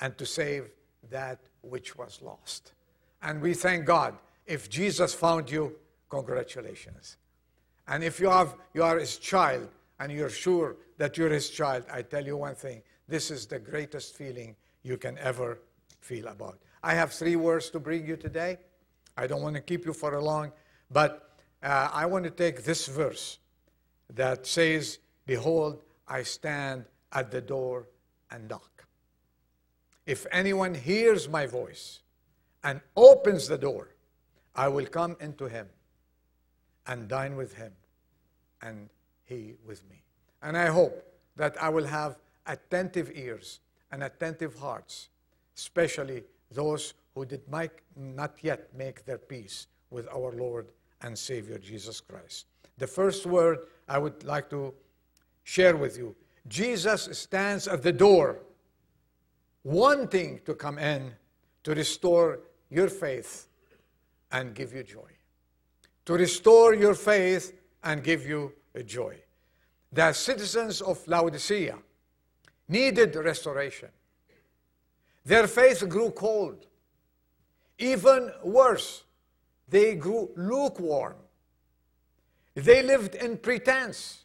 and 0.00 0.16
to 0.18 0.26
save 0.26 0.70
that 1.10 1.40
which 1.62 1.96
was 1.96 2.20
lost. 2.22 2.72
And 3.22 3.40
we 3.40 3.54
thank 3.54 3.84
God. 3.84 4.16
If 4.46 4.70
Jesus 4.70 5.12
found 5.12 5.50
you, 5.50 5.74
congratulations. 6.08 7.16
And 7.86 8.04
if 8.04 8.20
you, 8.20 8.30
have, 8.30 8.54
you 8.72 8.82
are 8.82 8.98
his 8.98 9.18
child 9.18 9.68
and 10.00 10.12
you're 10.12 10.30
sure 10.30 10.76
that 10.96 11.18
you're 11.18 11.30
his 11.30 11.50
child, 11.50 11.84
I 11.92 12.02
tell 12.02 12.24
you 12.24 12.36
one 12.36 12.54
thing 12.54 12.82
this 13.08 13.30
is 13.30 13.46
the 13.46 13.58
greatest 13.58 14.16
feeling 14.16 14.54
you 14.82 14.96
can 14.96 15.18
ever 15.18 15.60
feel 16.00 16.28
about. 16.28 16.58
I 16.82 16.94
have 16.94 17.12
three 17.12 17.36
words 17.36 17.70
to 17.70 17.80
bring 17.80 18.06
you 18.06 18.16
today. 18.16 18.58
I 19.16 19.26
don't 19.26 19.42
want 19.42 19.56
to 19.56 19.62
keep 19.62 19.84
you 19.84 19.92
for 19.92 20.20
long, 20.20 20.52
but 20.90 21.30
uh, 21.62 21.88
I 21.92 22.06
want 22.06 22.24
to 22.24 22.30
take 22.30 22.64
this 22.64 22.86
verse 22.86 23.38
that 24.14 24.46
says, 24.46 24.98
Behold, 25.26 25.82
I 26.06 26.22
stand 26.22 26.84
at 27.12 27.30
the 27.30 27.40
door 27.40 27.88
and 28.30 28.48
knock. 28.48 28.84
If 30.06 30.26
anyone 30.30 30.74
hears 30.74 31.28
my 31.28 31.46
voice 31.46 32.00
and 32.62 32.80
opens 32.96 33.48
the 33.48 33.58
door, 33.58 33.94
I 34.54 34.68
will 34.68 34.86
come 34.86 35.16
into 35.20 35.46
him 35.46 35.68
and 36.86 37.08
dine 37.08 37.36
with 37.36 37.54
him 37.54 37.72
and 38.62 38.88
he 39.24 39.54
with 39.66 39.88
me. 39.90 40.02
And 40.42 40.56
I 40.56 40.66
hope 40.66 41.04
that 41.36 41.60
I 41.62 41.68
will 41.68 41.86
have 41.86 42.16
attentive 42.48 43.12
ears 43.14 43.60
and 43.92 44.02
attentive 44.02 44.54
hearts, 44.58 45.08
especially 45.56 46.24
those 46.50 46.94
who 47.14 47.24
did 47.24 47.42
not 47.96 48.32
yet 48.40 48.68
make 48.74 49.04
their 49.04 49.18
peace 49.18 49.66
with 49.90 50.08
our 50.08 50.32
Lord 50.32 50.66
and 51.02 51.16
Savior 51.16 51.58
Jesus 51.58 52.00
Christ. 52.00 52.46
The 52.78 52.86
first 52.86 53.26
word 53.26 53.58
I 53.88 53.98
would 53.98 54.24
like 54.24 54.50
to 54.50 54.74
share 55.44 55.76
with 55.76 55.96
you 55.96 56.14
Jesus 56.46 57.08
stands 57.12 57.68
at 57.68 57.82
the 57.82 57.92
door, 57.92 58.40
wanting 59.64 60.40
to 60.46 60.54
come 60.54 60.78
in 60.78 61.12
to 61.64 61.74
restore 61.74 62.40
your 62.70 62.88
faith 62.88 63.48
and 64.32 64.54
give 64.54 64.72
you 64.72 64.82
joy. 64.82 65.10
To 66.06 66.14
restore 66.14 66.74
your 66.74 66.94
faith 66.94 67.52
and 67.84 68.02
give 68.02 68.26
you 68.26 68.54
joy. 68.86 69.16
The 69.92 70.12
citizens 70.12 70.80
of 70.80 71.06
Laodicea 71.06 71.76
needed 72.68 73.16
restoration. 73.16 73.88
Their 75.24 75.46
faith 75.46 75.86
grew 75.88 76.10
cold. 76.10 76.66
Even 77.78 78.30
worse, 78.42 79.04
they 79.68 79.94
grew 79.94 80.30
lukewarm. 80.36 81.16
They 82.54 82.82
lived 82.82 83.14
in 83.14 83.36
pretense, 83.36 84.24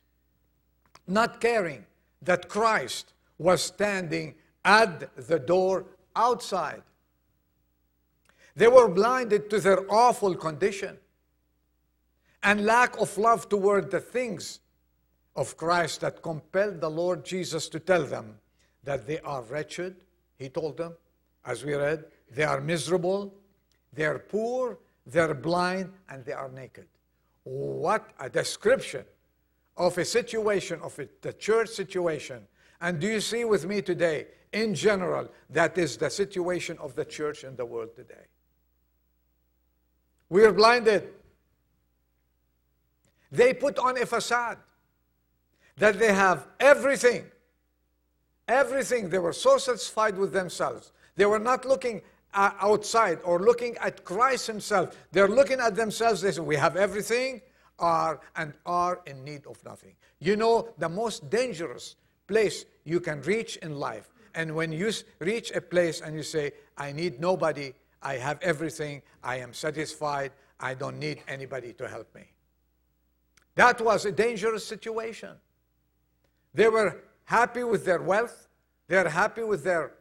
not 1.08 1.40
caring 1.40 1.86
that 2.22 2.50
Christ 2.50 3.14
was 3.38 3.62
standing 3.62 4.36
at 4.66 5.16
the 5.28 5.40
door 5.40 5.86
outside. 6.16 6.84
They 8.56 8.68
were 8.68 8.88
blinded 8.88 9.50
to 9.50 9.60
their 9.60 9.92
awful 9.92 10.36
condition 10.36 10.98
and 12.44 12.66
lack 12.66 13.00
of 13.00 13.18
love 13.18 13.50
toward 13.50 13.92
the 13.92 14.00
things 14.00 14.60
of 15.36 15.58
Christ 15.58 16.02
that 16.02 16.22
compelled 16.22 16.82
the 16.82 16.90
Lord 16.90 17.26
Jesus 17.26 17.70
to 17.70 17.80
tell 17.80 18.04
them 18.04 18.36
that 18.84 19.08
they 19.08 19.20
are 19.20 19.42
wretched. 19.44 19.96
He 20.38 20.50
told 20.50 20.78
them, 20.78 20.94
as 21.46 21.64
we 21.64 21.74
read, 21.74 22.06
they 22.32 22.44
are 22.44 22.62
miserable, 22.62 23.34
they 23.92 24.06
are 24.06 24.20
poor, 24.20 24.78
they 25.06 25.20
are 25.20 25.34
blind, 25.34 25.92
and 26.10 26.24
they 26.26 26.34
are 26.34 26.50
naked. 26.50 26.88
What 27.44 28.10
a 28.20 28.30
description 28.30 29.06
of 29.76 29.98
a 29.98 30.06
situation, 30.06 30.80
of 30.82 30.98
a, 31.00 31.08
the 31.22 31.34
church 31.34 31.70
situation. 31.70 32.48
And 32.80 33.00
do 33.00 33.08
you 33.08 33.22
see 33.22 33.44
with 33.44 33.66
me 33.66 33.82
today, 33.82 34.28
in 34.52 34.76
general, 34.76 35.30
that 35.50 35.78
is 35.78 35.98
the 35.98 36.10
situation 36.10 36.78
of 36.80 36.96
the 36.96 37.06
church 37.06 37.44
in 37.44 37.56
the 37.56 37.66
world 37.66 37.96
today? 37.96 38.28
We 40.30 40.44
are 40.46 40.54
blinded. 40.54 41.10
They 43.32 43.54
put 43.54 43.80
on 43.80 44.02
a 44.02 44.06
facade 44.06 44.58
that 45.78 46.00
they 46.00 46.14
have 46.14 46.48
everything. 46.60 47.26
Everything. 48.48 49.10
They 49.10 49.20
were 49.20 49.34
so 49.34 49.58
satisfied 49.58 50.18
with 50.18 50.34
themselves. 50.34 50.92
They 51.16 51.26
were 51.26 51.40
not 51.40 51.66
looking 51.66 52.02
outside 52.34 53.20
or 53.24 53.40
looking 53.40 53.78
at 53.78 54.04
Christ 54.04 54.48
Himself. 54.48 54.96
They're 55.12 55.28
looking 55.28 55.60
at 55.60 55.76
themselves. 55.76 56.22
They 56.22 56.32
say, 56.32 56.42
We 56.42 56.56
have 56.56 56.76
everything, 56.76 57.42
are 57.80 58.20
and 58.36 58.54
are 58.66 59.02
in 59.06 59.24
need 59.24 59.46
of 59.46 59.64
nothing. 59.66 59.94
You 60.20 60.36
know, 60.36 60.70
the 60.78 60.90
most 60.90 61.30
dangerous 61.30 61.96
place 62.28 62.66
you 62.84 63.00
can 63.00 63.22
reach 63.22 63.58
in 63.58 63.76
life. 63.76 64.10
And 64.36 64.56
when 64.56 64.72
you 64.72 64.92
reach 65.20 65.52
a 65.52 65.62
place 65.62 66.02
and 66.02 66.16
you 66.16 66.24
say, 66.24 66.54
I 66.78 66.92
need 66.92 67.20
nobody, 67.20 67.74
I 68.02 68.16
have 68.16 68.40
everything, 68.42 69.02
I 69.24 69.38
am 69.38 69.54
satisfied, 69.54 70.32
I 70.60 70.74
don't 70.74 70.98
need 70.98 71.22
anybody 71.28 71.74
to 71.74 71.88
help 71.88 72.14
me. 72.16 72.24
That 73.56 73.80
was 73.82 74.06
a 74.06 74.12
dangerous 74.12 74.66
situation. 74.66 75.36
They 76.54 76.68
were 76.68 77.04
happy 77.26 77.64
with 77.64 77.86
their 77.86 78.02
wealth, 78.02 78.48
they 78.88 78.98
are 78.98 79.10
happy 79.10 79.44
with 79.44 79.64
their 79.64 79.94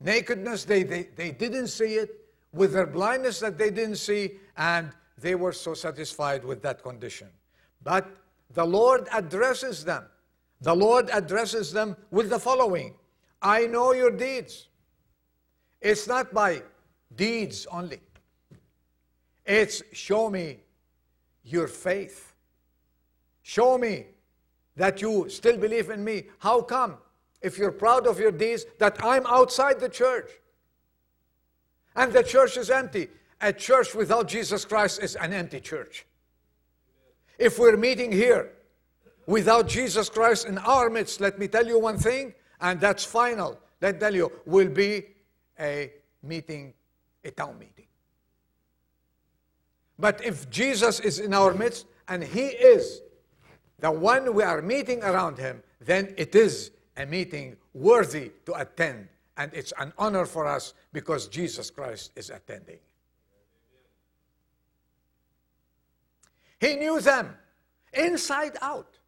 nakedness, 0.00 0.64
they, 0.64 0.82
they, 0.82 1.08
they 1.14 1.30
didn't 1.30 1.68
see 1.68 1.94
it, 1.94 2.28
with 2.52 2.72
their 2.72 2.86
blindness 2.86 3.40
that 3.40 3.58
they 3.58 3.70
didn't 3.70 3.96
see, 3.96 4.38
and 4.56 4.90
they 5.18 5.34
were 5.34 5.52
so 5.52 5.74
satisfied 5.74 6.44
with 6.44 6.62
that 6.62 6.82
condition. 6.82 7.28
But 7.82 8.08
the 8.52 8.64
Lord 8.64 9.08
addresses 9.12 9.84
them. 9.84 10.04
The 10.60 10.74
Lord 10.74 11.10
addresses 11.12 11.72
them 11.72 11.96
with 12.10 12.30
the 12.30 12.38
following 12.38 12.94
I 13.40 13.66
know 13.66 13.92
your 13.92 14.10
deeds. 14.10 14.68
It's 15.80 16.06
not 16.06 16.32
by 16.32 16.62
deeds 17.16 17.66
only, 17.70 18.00
it's 19.44 19.82
show 19.92 20.30
me 20.30 20.60
your 21.44 21.66
faith. 21.66 22.28
Show 23.44 23.76
me 23.76 24.06
that 24.76 25.02
you 25.02 25.28
still 25.28 25.56
believe 25.56 25.90
in 25.90 26.02
me. 26.02 26.24
How 26.38 26.62
come, 26.62 26.96
if 27.40 27.58
you're 27.58 27.72
proud 27.72 28.06
of 28.06 28.18
your 28.18 28.32
deeds, 28.32 28.64
that 28.78 29.02
I'm 29.04 29.26
outside 29.26 29.80
the 29.80 29.88
church 29.88 30.30
and 31.94 32.12
the 32.12 32.22
church 32.22 32.56
is 32.56 32.70
empty? 32.70 33.08
A 33.40 33.52
church 33.52 33.94
without 33.94 34.28
Jesus 34.28 34.64
Christ 34.64 35.02
is 35.02 35.16
an 35.16 35.32
empty 35.32 35.60
church. 35.60 36.06
If 37.38 37.58
we're 37.58 37.76
meeting 37.76 38.12
here 38.12 38.52
without 39.26 39.66
Jesus 39.66 40.08
Christ 40.08 40.46
in 40.46 40.58
our 40.58 40.88
midst, 40.88 41.20
let 41.20 41.38
me 41.38 41.48
tell 41.48 41.66
you 41.66 41.78
one 41.78 41.98
thing, 41.98 42.34
and 42.60 42.80
that's 42.80 43.04
final. 43.04 43.58
Let 43.80 43.94
me 43.94 44.00
tell 44.00 44.14
you, 44.14 44.32
will 44.46 44.68
be 44.68 45.06
a 45.58 45.92
meeting, 46.22 46.72
a 47.24 47.32
town 47.32 47.58
meeting. 47.58 47.86
But 49.98 50.24
if 50.24 50.48
Jesus 50.50 51.00
is 51.00 51.18
in 51.18 51.34
our 51.34 51.52
midst 51.52 51.86
and 52.08 52.22
He 52.22 52.46
is 52.46 53.00
the 53.82 53.90
one 53.90 54.32
we 54.32 54.44
are 54.44 54.62
meeting 54.62 55.02
around 55.02 55.38
Him, 55.38 55.60
then 55.80 56.14
it 56.16 56.36
is 56.36 56.70
a 56.96 57.04
meeting 57.04 57.56
worthy 57.74 58.30
to 58.46 58.54
attend. 58.54 59.08
And 59.36 59.52
it's 59.52 59.72
an 59.76 59.92
honor 59.98 60.24
for 60.24 60.46
us 60.46 60.74
because 60.92 61.26
Jesus 61.26 61.68
Christ 61.68 62.12
is 62.14 62.30
attending. 62.30 62.78
He 66.60 66.76
knew 66.76 67.00
them 67.00 67.34
inside 67.92 68.56
out. 68.62 68.98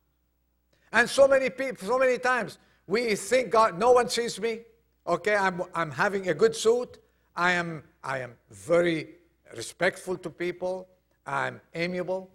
And 0.93 1.09
so 1.09 1.29
many 1.29 1.51
people, 1.51 1.87
so 1.87 1.97
many 1.97 2.19
times, 2.19 2.59
we 2.89 3.15
think 3.15 3.51
God, 3.51 3.79
no 3.79 3.93
one 3.93 4.09
sees 4.09 4.41
me. 4.41 4.63
Okay, 5.07 5.37
I'm, 5.37 5.63
I'm 5.73 5.93
having 5.93 6.31
a 6.31 6.35
good 6.35 6.57
suit. 6.57 6.99
I 7.37 7.53
am, 7.53 7.85
I 8.03 8.19
am 8.19 8.33
very 8.51 9.11
respectful 9.57 10.17
to 10.17 10.31
people. 10.31 10.89
I'm 11.25 11.61
amiable. 11.75 12.29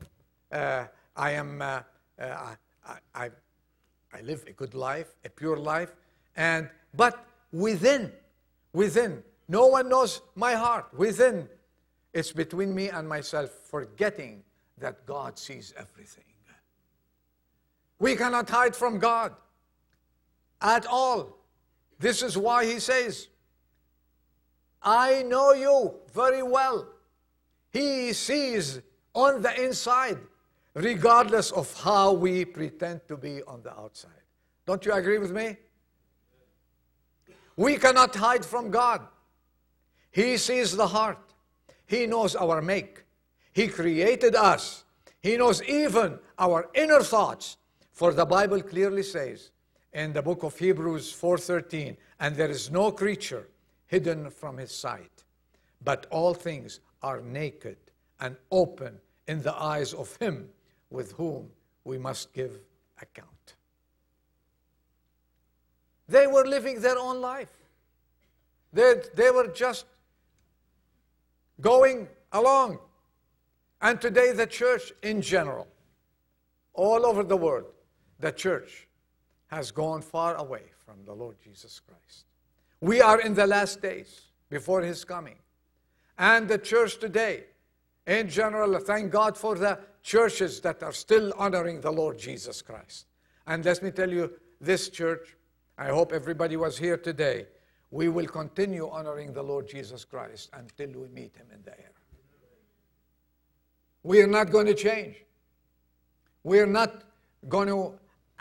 Uh, 0.49 0.85
I 1.17 1.31
am. 1.31 1.61
Uh, 1.61 1.81
Uh, 2.19 2.55
I, 2.85 2.97
I, 3.15 3.29
I 4.13 4.21
live 4.21 4.43
a 4.47 4.51
good 4.51 4.73
life, 4.73 5.07
a 5.23 5.29
pure 5.29 5.57
life, 5.57 5.95
and 6.35 6.69
but 6.93 7.25
within, 7.51 8.11
within, 8.73 9.23
no 9.47 9.67
one 9.67 9.89
knows 9.89 10.21
my 10.35 10.53
heart. 10.53 10.87
Within, 10.93 11.47
it's 12.13 12.31
between 12.31 12.73
me 12.73 12.89
and 12.89 13.07
myself, 13.07 13.51
forgetting 13.51 14.43
that 14.79 15.05
God 15.05 15.37
sees 15.37 15.73
everything. 15.77 16.23
We 17.99 18.15
cannot 18.15 18.49
hide 18.49 18.75
from 18.75 18.97
God 18.97 19.33
at 20.61 20.85
all. 20.85 21.37
This 21.99 22.23
is 22.23 22.37
why 22.37 22.65
He 22.65 22.79
says, 22.79 23.27
I 24.81 25.23
know 25.23 25.51
you 25.51 25.95
very 26.13 26.41
well. 26.41 26.87
He 27.71 28.13
sees 28.13 28.79
on 29.13 29.41
the 29.41 29.61
inside, 29.61 30.17
regardless 30.73 31.51
of 31.51 31.73
how 31.81 32.13
we 32.13 32.45
pretend 32.45 33.01
to 33.07 33.17
be 33.17 33.41
on 33.43 33.61
the 33.63 33.73
outside. 33.77 34.11
Don't 34.65 34.85
you 34.85 34.93
agree 34.93 35.17
with 35.17 35.31
me? 35.31 35.57
We 37.55 37.77
cannot 37.77 38.15
hide 38.15 38.45
from 38.45 38.69
God. 38.69 39.01
He 40.11 40.37
sees 40.37 40.75
the 40.75 40.87
heart. 40.87 41.33
He 41.85 42.05
knows 42.05 42.35
our 42.35 42.61
make. 42.61 43.03
He 43.51 43.67
created 43.67 44.35
us. 44.35 44.85
He 45.21 45.37
knows 45.37 45.61
even 45.63 46.19
our 46.37 46.69
inner 46.73 47.01
thoughts. 47.01 47.57
For 47.91 48.13
the 48.13 48.25
Bible 48.25 48.61
clearly 48.61 49.03
says 49.03 49.51
in 49.91 50.13
the 50.13 50.21
book 50.21 50.43
of 50.43 50.57
Hebrews 50.57 51.11
4:13, 51.11 51.97
and 52.19 52.35
there 52.35 52.49
is 52.49 52.71
no 52.71 52.91
creature 52.91 53.49
hidden 53.87 54.29
from 54.29 54.57
his 54.57 54.71
sight, 54.71 55.23
but 55.83 56.05
all 56.09 56.33
things 56.33 56.79
are 57.01 57.21
naked 57.21 57.77
and 58.19 58.37
open 58.51 59.01
in 59.27 59.41
the 59.41 59.55
eyes 59.55 59.93
of 59.93 60.15
him 60.17 60.49
with 60.89 61.13
whom 61.13 61.49
we 61.83 61.97
must 61.97 62.33
give 62.33 62.59
account. 63.01 63.55
They 66.07 66.27
were 66.27 66.45
living 66.45 66.81
their 66.81 66.97
own 66.97 67.21
life. 67.21 67.51
They, 68.73 68.95
they 69.15 69.31
were 69.31 69.47
just 69.47 69.85
going 71.61 72.07
along. 72.31 72.79
And 73.81 74.01
today, 74.01 74.33
the 74.33 74.47
church 74.47 74.91
in 75.03 75.21
general, 75.21 75.67
all 76.73 77.05
over 77.05 77.23
the 77.23 77.37
world, 77.37 77.65
the 78.19 78.31
church 78.31 78.87
has 79.47 79.71
gone 79.71 80.01
far 80.01 80.35
away 80.35 80.63
from 80.85 80.95
the 81.05 81.13
Lord 81.13 81.37
Jesus 81.43 81.79
Christ. 81.79 82.25
We 82.81 83.01
are 83.01 83.19
in 83.21 83.33
the 83.33 83.47
last 83.47 83.81
days 83.81 84.21
before 84.49 84.81
His 84.81 85.03
coming. 85.05 85.37
And 86.17 86.47
the 86.47 86.57
church 86.57 86.99
today, 86.99 87.45
in 88.05 88.29
general, 88.29 88.77
thank 88.79 89.11
God 89.11 89.37
for 89.37 89.55
the 89.55 89.79
churches 90.01 90.61
that 90.61 90.83
are 90.83 90.91
still 90.91 91.33
honoring 91.37 91.81
the 91.81 91.91
Lord 91.91 92.17
Jesus 92.17 92.61
Christ. 92.61 93.05
And 93.47 93.63
let 93.65 93.81
me 93.81 93.91
tell 93.91 94.11
you, 94.11 94.31
this 94.61 94.89
church, 94.89 95.35
I 95.77 95.87
hope 95.87 96.11
everybody 96.11 96.57
was 96.57 96.77
here 96.77 96.97
today, 96.97 97.47
we 97.91 98.09
will 98.09 98.27
continue 98.27 98.89
honoring 98.89 99.33
the 99.33 99.41
Lord 99.41 99.67
Jesus 99.67 100.05
Christ 100.05 100.49
until 100.53 101.01
we 101.01 101.07
meet 101.09 101.35
Him 101.35 101.47
in 101.53 101.61
the 101.63 101.71
air. 101.71 101.91
We 104.03 104.21
are 104.21 104.27
not 104.27 104.51
going 104.51 104.67
to 104.67 104.73
change. 104.73 105.15
We 106.43 106.59
are 106.59 106.67
not 106.67 107.03
going 107.47 107.67
to 107.67 107.93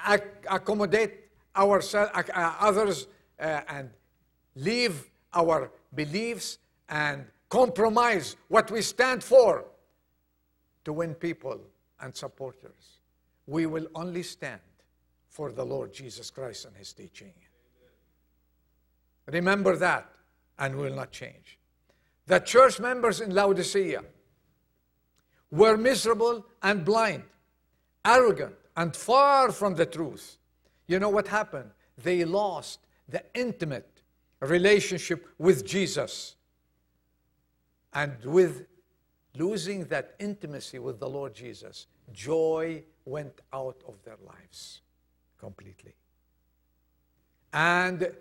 ac- 0.09 0.23
accommodate 0.49 1.15
ourselves, 1.57 2.11
uh, 2.15 2.55
others, 2.61 3.07
uh, 3.41 3.61
and 3.69 3.91
leave 4.55 5.09
our 5.35 5.71
beliefs 5.95 6.59
and 6.89 7.25
compromise 7.49 8.37
what 8.49 8.71
we 8.71 8.83
stand 8.83 9.23
for 9.23 9.65
to 10.89 10.93
win 10.95 11.15
people 11.15 11.61
and 12.01 12.17
supporters. 12.17 13.01
We 13.47 13.67
will 13.67 13.89
only 13.95 14.23
stand 14.23 14.63
for 15.29 15.53
the 15.53 15.63
Lord 15.63 15.93
Jesus 15.93 16.31
Christ 16.31 16.65
and 16.65 16.75
His 16.75 16.95
teaching. 16.95 17.35
Remember 19.27 19.77
that, 19.77 20.09
and 20.59 20.77
will 20.77 20.95
not 20.95 21.13
change. 21.13 21.59
The 22.27 22.39
church 22.39 22.81
members 22.81 23.21
in 23.21 23.35
Laodicea 23.35 24.03
were 25.51 25.77
miserable 25.77 26.47
and 26.63 26.87
blind, 26.87 27.25
arrogant, 28.03 28.55
and 28.75 28.97
far 28.97 29.53
from 29.53 29.75
the 29.75 29.85
truth. 29.85 30.39
You 30.87 31.01
know 31.01 31.11
what 31.11 31.29
happened? 31.29 31.71
They 32.03 32.25
lost 32.25 32.81
the 33.07 33.23
intimate 33.35 34.01
relationship 34.41 35.29
with 35.37 35.67
Jesus. 35.67 36.37
And 37.93 38.17
with 38.25 38.65
losing 39.39 39.85
that 39.87 40.15
intimacy 40.19 40.79
with 40.79 40.99
the 40.99 41.09
Lord 41.09 41.35
Jesus, 41.35 41.87
joy 42.13 42.83
went 43.05 43.41
out 43.53 43.83
of 43.87 43.95
their 44.05 44.19
lives 44.27 44.81
completely. 45.39 45.95
And 47.53 48.13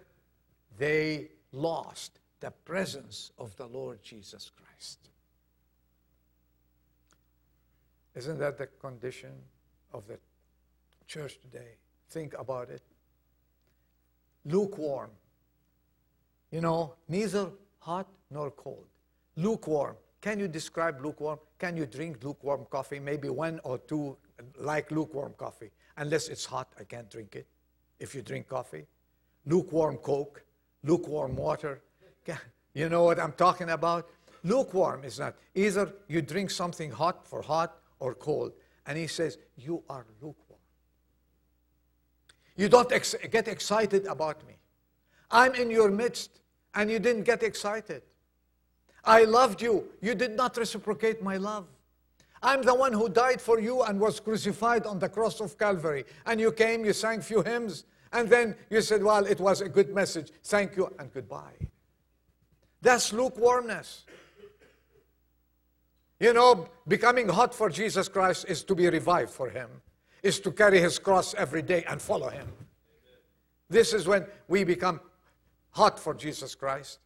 they 0.78 1.30
lost 1.52 2.20
the 2.40 2.52
presence 2.52 3.32
of 3.38 3.56
the 3.58 3.66
Lord 3.66 4.02
Jesus 4.04 4.52
Christ. 4.56 5.00
Isn't 8.16 8.40
that 8.40 8.58
the 8.58 8.68
condition 8.68 9.32
of 9.94 10.08
the 10.08 10.18
church 11.08 11.40
today? 11.42 11.76
Think 12.10 12.34
about 12.38 12.70
it. 12.70 12.82
Lukewarm. 14.46 15.12
You 16.52 16.62
know, 16.62 16.94
neither 17.08 17.52
hot 17.80 18.08
nor 18.32 18.52
cold. 18.52 18.86
Lukewarm. 19.36 19.96
Can 20.28 20.42
you 20.42 20.50
describe 20.50 21.02
lukewarm? 21.02 21.40
Can 21.58 21.78
you 21.78 21.86
drink 21.86 22.22
lukewarm 22.22 22.66
coffee? 22.70 23.00
Maybe 23.00 23.30
one 23.30 23.62
or 23.63 23.78
two 23.78 24.18
like 24.60 24.92
lukewarm 24.92 25.34
coffee. 25.38 25.72
Unless 25.96 26.28
it's 26.28 26.44
hot, 26.44 26.68
I 26.78 26.84
can't 26.84 27.10
drink 27.10 27.38
it. 27.38 27.48
If 27.98 28.13
you 28.13 28.22
drink 28.22 28.50
coffee, 28.50 28.88
lukewarm 29.46 29.96
Coke, 29.96 30.44
lukewarm 30.84 31.38
water. 31.38 31.82
You 32.74 32.90
know 32.90 33.06
what 33.06 33.22
I'm 33.22 33.32
talking 33.32 33.70
about? 33.70 34.10
Lukewarm 34.44 35.06
is 35.06 35.18
not. 35.18 35.36
Either 35.56 35.94
you 36.10 36.22
drink 36.22 36.52
something 36.52 36.92
hot 36.92 37.26
for 37.26 37.42
hot 37.42 37.78
or 38.00 38.13
cold. 38.13 38.52
And 38.86 38.98
he 38.98 39.08
says, 39.08 39.38
You 39.56 39.82
are 39.90 40.06
lukewarm. 40.22 40.60
You 42.58 42.68
don't 42.68 42.92
ex- 42.92 43.16
get 43.32 43.48
excited 43.48 44.06
about 44.08 44.46
me. 44.46 44.56
I'm 45.32 45.56
in 45.56 45.72
your 45.72 45.90
midst, 45.90 46.42
and 46.76 46.92
you 46.92 47.00
didn't 47.00 47.24
get 47.24 47.44
excited. 47.44 48.02
I 49.08 49.24
loved 49.24 49.62
you. 49.62 49.86
You 50.02 50.13
did 50.13 50.36
not 50.36 50.58
reciprocate 50.58 51.24
my 51.24 51.38
love. 51.38 51.65
I'm 52.43 52.62
the 52.62 52.76
one 52.76 52.93
who 52.93 53.10
died 53.10 53.41
for 53.41 53.60
you 53.60 53.82
and 53.84 54.00
was 54.00 54.20
crucified 54.20 54.86
on 54.86 55.00
the 55.00 55.10
cross 55.10 55.39
of 55.39 55.58
Calvary. 55.58 56.06
And 56.26 56.39
you 56.39 56.52
came, 56.52 56.86
you 56.86 56.93
sang 56.93 57.20
a 57.20 57.22
few 57.22 57.41
hymns, 57.41 57.86
and 58.12 58.30
then 58.30 58.56
you 58.70 58.82
said, 58.82 59.02
Well, 59.02 59.26
it 59.26 59.39
was 59.39 59.62
a 59.62 59.70
good 59.70 59.96
message. 59.96 60.32
Thank 60.43 60.76
you, 60.76 60.93
and 61.00 61.12
goodbye. 61.12 61.56
That's 62.82 63.12
lukewarmness. 63.12 64.06
You 66.20 66.34
know, 66.34 66.67
becoming 66.88 67.30
hot 67.30 67.54
for 67.54 67.70
Jesus 67.70 68.08
Christ 68.08 68.46
is 68.48 68.63
to 68.63 68.76
be 68.76 68.89
revived 68.89 69.32
for 69.32 69.50
Him, 69.50 69.70
is 70.22 70.39
to 70.41 70.52
carry 70.52 70.80
His 70.80 71.00
cross 71.00 71.34
every 71.36 71.62
day 71.62 71.84
and 71.88 72.02
follow 72.02 72.30
Him. 72.30 72.48
This 73.70 73.93
is 73.93 74.08
when 74.08 74.26
we 74.48 74.63
become 74.63 75.00
hot 75.72 76.00
for 76.00 76.13
Jesus 76.13 76.56
Christ. 76.56 77.00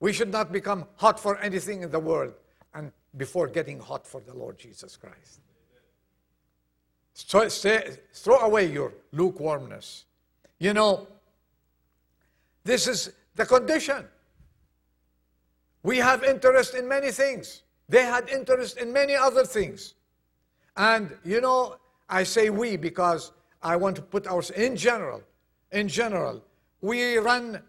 We 0.00 0.12
should 0.12 0.30
not 0.30 0.52
become 0.52 0.86
hot 0.96 1.18
for 1.18 1.38
anything 1.38 1.82
in 1.82 1.90
the 1.90 1.98
world 1.98 2.34
and 2.74 2.92
before 3.16 3.48
getting 3.48 3.80
hot 3.80 4.06
for 4.06 4.20
the 4.20 4.34
Lord 4.34 4.58
Jesus 4.58 4.96
Christ. 4.96 5.40
So 7.14 7.48
throw 8.12 8.38
away 8.38 8.70
your 8.70 8.92
lukewarmness. 9.12 10.04
You 10.58 10.72
know, 10.72 11.08
this 12.62 12.86
is 12.86 13.12
the 13.34 13.44
condition. 13.44 14.04
We 15.82 15.98
have 15.98 16.22
interest 16.22 16.74
in 16.74 16.86
many 16.86 17.10
things. 17.10 17.62
They 17.88 18.04
had 18.04 18.28
interest 18.28 18.76
in 18.76 18.92
many 18.92 19.16
other 19.16 19.44
things. 19.44 19.94
And, 20.76 21.16
you 21.24 21.40
know, 21.40 21.76
I 22.08 22.22
say 22.22 22.50
we 22.50 22.76
because 22.76 23.32
I 23.62 23.76
want 23.76 23.96
to 23.96 24.02
put 24.02 24.26
ours 24.26 24.50
in 24.50 24.76
general. 24.76 25.22
In 25.72 25.88
general, 25.88 26.42
we 26.80 27.16
run 27.16 27.62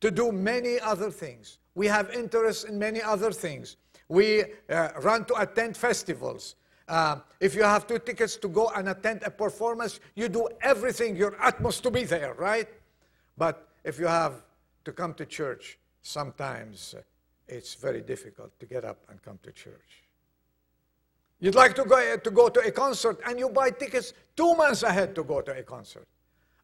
to 0.00 0.10
do 0.10 0.32
many 0.32 0.80
other 0.80 1.10
things. 1.10 1.58
We 1.74 1.86
have 1.86 2.10
interest 2.10 2.66
in 2.66 2.78
many 2.78 3.02
other 3.02 3.32
things. 3.32 3.76
We 4.08 4.44
uh, 4.68 4.88
run 5.02 5.24
to 5.26 5.34
attend 5.40 5.76
festivals. 5.76 6.56
Uh, 6.88 7.20
if 7.38 7.54
you 7.54 7.62
have 7.62 7.86
two 7.86 7.98
tickets 7.98 8.36
to 8.38 8.48
go 8.48 8.70
and 8.74 8.88
attend 8.88 9.22
a 9.24 9.30
performance, 9.30 10.00
you 10.16 10.28
do 10.28 10.48
everything, 10.62 11.14
your 11.14 11.36
utmost 11.40 11.82
to 11.84 11.90
be 11.90 12.04
there, 12.04 12.34
right? 12.34 12.68
But 13.38 13.68
if 13.84 13.98
you 13.98 14.06
have 14.06 14.42
to 14.84 14.92
come 14.92 15.14
to 15.14 15.24
church, 15.24 15.78
sometimes 16.02 16.94
uh, 16.98 17.02
it's 17.46 17.74
very 17.74 18.00
difficult 18.00 18.58
to 18.58 18.66
get 18.66 18.84
up 18.84 18.98
and 19.08 19.22
come 19.22 19.38
to 19.42 19.52
church. 19.52 20.02
You'd 21.38 21.54
like 21.54 21.74
to 21.76 21.84
go, 21.84 22.16
to 22.16 22.30
go 22.30 22.48
to 22.48 22.60
a 22.60 22.70
concert 22.70 23.20
and 23.26 23.38
you 23.38 23.48
buy 23.48 23.70
tickets 23.70 24.12
two 24.36 24.54
months 24.54 24.82
ahead 24.82 25.14
to 25.14 25.24
go 25.24 25.40
to 25.40 25.56
a 25.56 25.62
concert. 25.62 26.06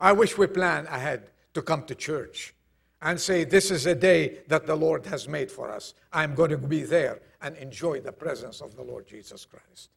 I 0.01 0.13
wish 0.13 0.37
we 0.37 0.47
plan 0.49 0.87
ahead 0.89 1.31
to 1.55 1.63
come 1.63 1.85
to 1.85 1.95
church 1.95 2.55
and 3.03 3.21
say, 3.21 3.45
This 3.45 3.71
is 3.71 3.87
a 3.87 3.95
day 3.95 4.39
that 4.49 4.67
the 4.67 4.77
Lord 4.77 5.07
has 5.07 5.29
made 5.29 5.51
for 5.51 5.71
us. 5.71 5.95
I'm 6.13 6.35
going 6.35 6.51
to 6.51 6.59
be 6.59 6.83
there 6.83 7.21
and 7.43 7.57
enjoy 7.57 8.01
the 8.01 8.13
presence 8.13 8.61
of 8.61 8.77
the 8.77 8.83
Lord 8.83 9.07
Jesus 9.07 9.45
Christ. 9.45 9.91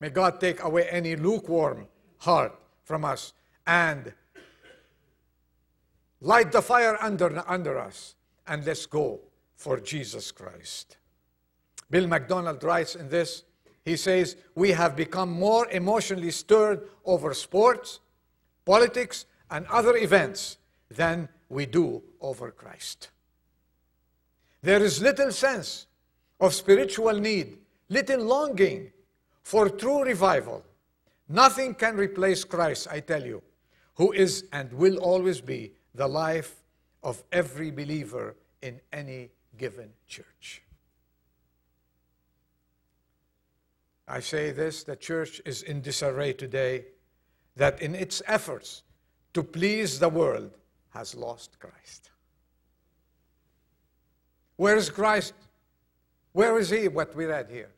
May 0.00 0.10
God 0.10 0.40
take 0.40 0.62
away 0.62 0.88
any 0.88 1.16
lukewarm 1.16 1.86
heart 2.18 2.58
from 2.84 3.04
us 3.04 3.32
and 3.66 4.12
light 6.20 6.52
the 6.52 6.62
fire 6.62 6.96
under, 7.00 7.42
under 7.46 7.78
us 7.78 8.14
and 8.46 8.64
let's 8.64 8.86
go 8.86 9.20
for 9.56 9.78
Jesus 9.78 10.32
Christ. 10.32 10.96
Bill 11.90 12.06
MacDonald 12.06 12.62
writes 12.64 12.94
in 12.94 13.08
this, 13.08 13.44
he 13.84 13.96
says, 13.96 14.36
We 14.54 14.70
have 14.70 14.96
become 14.96 15.30
more 15.30 15.68
emotionally 15.70 16.30
stirred 16.30 16.88
over 17.04 17.34
sports, 17.34 18.00
politics, 18.64 19.26
and 19.50 19.66
other 19.66 19.96
events 19.96 20.58
than 20.90 21.28
we 21.50 21.66
do 21.66 22.02
over 22.20 22.50
Christ. 22.50 23.10
There 24.62 24.82
is 24.82 25.02
little 25.02 25.32
sense 25.32 25.86
of 26.38 26.54
spiritual 26.54 27.14
need, 27.14 27.58
little 27.88 28.24
longing 28.24 28.92
for 29.42 29.68
true 29.68 30.04
revival. 30.04 30.64
Nothing 31.28 31.74
can 31.74 31.96
replace 31.96 32.44
Christ, 32.44 32.88
I 32.90 33.00
tell 33.00 33.24
you, 33.24 33.42
who 33.96 34.12
is 34.12 34.44
and 34.52 34.72
will 34.72 34.98
always 34.98 35.40
be 35.40 35.72
the 35.94 36.06
life 36.06 36.62
of 37.02 37.22
every 37.32 37.70
believer 37.70 38.36
in 38.62 38.80
any 38.92 39.30
given 39.58 39.90
church. 40.06 40.62
I 44.06 44.20
say 44.20 44.50
this 44.50 44.84
the 44.84 44.96
church 44.96 45.40
is 45.44 45.62
in 45.62 45.80
disarray 45.80 46.32
today, 46.32 46.86
that 47.56 47.80
in 47.80 47.94
its 47.94 48.22
efforts 48.26 48.82
to 49.34 49.42
please 49.42 49.98
the 49.98 50.08
world 50.08 50.52
has 50.90 51.14
lost 51.14 51.58
Christ. 51.58 52.10
Where 54.56 54.76
is 54.76 54.90
Christ? 54.90 55.34
Where 56.32 56.58
is 56.58 56.70
He, 56.70 56.88
what 56.88 57.14
we 57.16 57.26
read 57.26 57.48
here? 57.50 57.70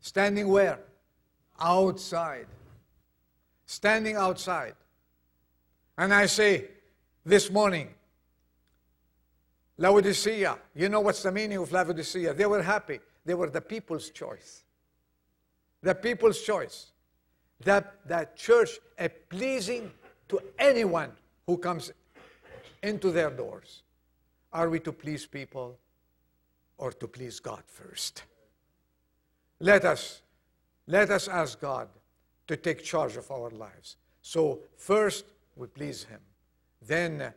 Standing 0.00 0.48
where? 0.48 0.78
Outside. 1.60 2.46
Standing 3.66 4.16
outside. 4.16 4.74
And 5.96 6.14
I 6.14 6.26
say 6.26 6.66
this 7.24 7.50
morning, 7.50 7.88
Laodicea, 9.76 10.58
you 10.74 10.88
know 10.88 11.00
what's 11.00 11.22
the 11.22 11.32
meaning 11.32 11.58
of 11.58 11.72
Laodicea? 11.72 12.34
They 12.34 12.46
were 12.46 12.62
happy. 12.62 13.00
They 13.24 13.34
were 13.34 13.50
the 13.50 13.60
people's 13.60 14.10
choice. 14.10 14.64
The 15.82 15.94
people's 15.94 16.40
choice. 16.42 16.92
That, 17.64 17.94
that 18.06 18.36
church, 18.36 18.78
a 18.98 19.08
pleasing 19.08 19.90
to 20.28 20.40
anyone 20.58 21.12
who 21.46 21.58
comes 21.58 21.92
into 22.82 23.10
their 23.10 23.30
doors. 23.30 23.82
Are 24.52 24.70
we 24.70 24.80
to 24.80 24.92
please 24.92 25.26
people 25.26 25.78
or 26.78 26.92
to 26.92 27.06
please 27.06 27.40
God 27.40 27.62
first? 27.66 28.22
Let 29.60 29.84
us, 29.84 30.22
let 30.86 31.10
us 31.10 31.28
ask 31.28 31.60
God 31.60 31.88
to 32.46 32.56
take 32.56 32.82
charge 32.82 33.16
of 33.16 33.30
our 33.30 33.50
lives. 33.50 33.96
So 34.22 34.60
first 34.76 35.24
we 35.56 35.66
please 35.66 36.04
Him. 36.04 36.20
Then 36.86 37.32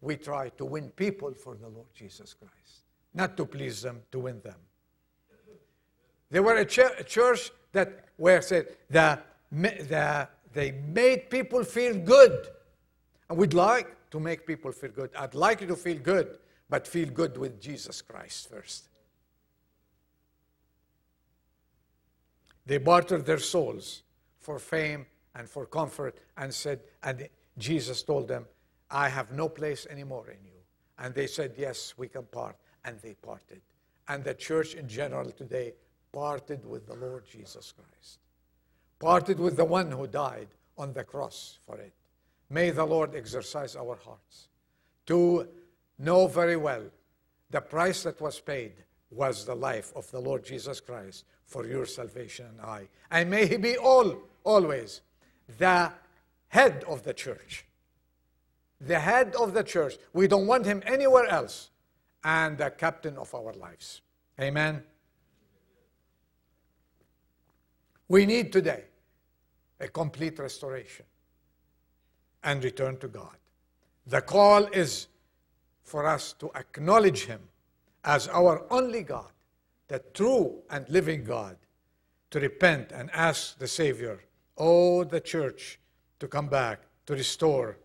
we 0.00 0.16
try 0.16 0.48
to 0.50 0.64
win 0.64 0.88
people 0.90 1.32
for 1.32 1.56
the 1.56 1.68
Lord 1.68 1.88
Jesus 1.94 2.34
Christ. 2.34 2.84
Not 3.14 3.36
to 3.36 3.46
please 3.46 3.82
them, 3.82 4.00
to 4.12 4.20
win 4.20 4.40
them. 4.42 4.56
There 6.30 6.42
were 6.42 6.56
a, 6.56 6.64
ch- 6.64 6.78
a 6.98 7.04
church 7.04 7.50
that 7.72 8.04
where 8.16 8.42
said 8.42 8.66
the, 8.90 9.18
the, 9.50 10.28
they 10.52 10.72
made 10.72 11.30
people 11.30 11.64
feel 11.64 11.94
good. 11.94 12.48
And 13.28 13.38
we'd 13.38 13.54
like 13.54 13.94
to 14.10 14.20
make 14.20 14.46
people 14.46 14.72
feel 14.72 14.90
good. 14.90 15.10
I'd 15.16 15.34
like 15.34 15.60
you 15.60 15.66
to 15.68 15.76
feel 15.76 15.98
good, 15.98 16.38
but 16.68 16.86
feel 16.86 17.08
good 17.08 17.36
with 17.36 17.60
Jesus 17.60 18.02
Christ 18.02 18.48
first. 18.50 18.88
They 22.66 22.78
bartered 22.78 23.24
their 23.24 23.38
souls 23.38 24.02
for 24.38 24.58
fame 24.58 25.06
and 25.34 25.48
for 25.48 25.64
comfort 25.66 26.18
and 26.36 26.52
said, 26.52 26.80
and 27.02 27.28
Jesus 27.56 28.02
told 28.02 28.28
them, 28.28 28.44
I 28.90 29.08
have 29.08 29.32
no 29.32 29.48
place 29.48 29.86
anymore 29.90 30.28
in 30.28 30.44
you. 30.44 30.58
And 30.98 31.14
they 31.14 31.26
said, 31.26 31.54
Yes, 31.56 31.94
we 31.96 32.08
can 32.08 32.24
part. 32.24 32.56
And 32.84 32.98
they 33.00 33.14
parted. 33.14 33.60
And 34.08 34.24
the 34.24 34.34
church 34.34 34.74
in 34.74 34.88
general 34.88 35.30
today 35.30 35.74
parted 36.12 36.64
with 36.64 36.86
the 36.86 36.94
Lord 36.94 37.24
Jesus 37.30 37.72
Christ, 37.72 38.18
parted 38.98 39.38
with 39.38 39.56
the 39.56 39.64
one 39.64 39.90
who 39.90 40.06
died 40.06 40.48
on 40.76 40.92
the 40.92 41.04
cross 41.04 41.58
for 41.66 41.78
it. 41.78 41.92
May 42.50 42.70
the 42.70 42.84
Lord 42.84 43.14
exercise 43.14 43.76
our 43.76 43.96
hearts 43.96 44.48
to 45.06 45.48
know 45.98 46.26
very 46.26 46.56
well 46.56 46.82
the 47.50 47.60
price 47.60 48.02
that 48.02 48.20
was 48.20 48.40
paid 48.40 48.72
was 49.10 49.44
the 49.44 49.54
life 49.54 49.92
of 49.96 50.10
the 50.10 50.20
Lord 50.20 50.44
Jesus 50.44 50.80
Christ 50.80 51.24
for 51.44 51.66
your 51.66 51.86
salvation 51.86 52.46
and 52.46 52.60
I. 52.60 52.88
And 53.10 53.30
may 53.30 53.46
He 53.46 53.56
be 53.56 53.76
all, 53.76 54.16
always 54.44 55.00
the 55.56 55.90
head 56.48 56.84
of 56.86 57.02
the 57.02 57.14
church. 57.14 57.64
The 58.80 58.98
head 58.98 59.34
of 59.34 59.54
the 59.54 59.64
church. 59.64 59.96
We 60.12 60.28
don't 60.28 60.46
want 60.46 60.66
Him 60.66 60.82
anywhere 60.86 61.26
else. 61.26 61.70
And 62.22 62.58
the 62.58 62.70
captain 62.70 63.16
of 63.16 63.34
our 63.34 63.52
lives. 63.54 64.02
Amen. 64.40 64.82
We 68.08 68.26
need 68.26 68.52
today 68.52 68.84
a 69.80 69.88
complete 69.88 70.38
restoration 70.38 71.06
and 72.44 72.62
return 72.62 72.96
to 72.98 73.08
God. 73.08 73.36
The 74.06 74.20
call 74.20 74.64
is 74.66 75.08
for 75.82 76.06
us 76.06 76.32
to 76.34 76.50
acknowledge 76.54 77.24
Him 77.24 77.40
as 78.04 78.28
our 78.28 78.64
only 78.70 79.02
God, 79.02 79.30
the 79.88 80.00
true 80.14 80.58
and 80.70 80.88
living 80.88 81.24
God, 81.24 81.56
to 82.30 82.40
repent 82.40 82.92
and 82.92 83.10
ask 83.12 83.58
the 83.58 83.68
Savior, 83.68 84.20
oh, 84.56 85.04
the 85.04 85.20
church, 85.20 85.78
to 86.20 86.28
come 86.28 86.48
back 86.48 86.80
to 87.06 87.14
restore 87.14 87.78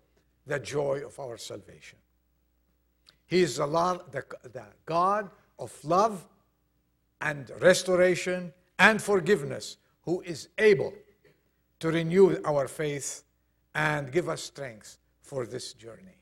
the 0.45 0.59
joy 0.59 1.01
of 1.05 1.17
our 1.19 1.37
salvation. 1.37 1.97
He 3.25 3.41
is 3.41 3.57
the, 3.57 3.65
the, 4.11 4.25
the 4.49 4.65
God 4.85 5.29
of 5.57 5.73
love 5.83 6.25
and 7.21 7.49
restoration 7.61 8.53
and 8.77 9.01
forgiveness 9.01 9.77
who 10.01 10.21
is 10.21 10.49
able 10.57 10.93
to 11.79 11.89
renew 11.89 12.37
our 12.43 12.67
faith 12.67 13.23
and 13.75 14.11
give 14.11 14.29
us 14.29 14.43
strength 14.43 14.97
for 15.21 15.45
this 15.45 15.73
journey. 15.73 16.19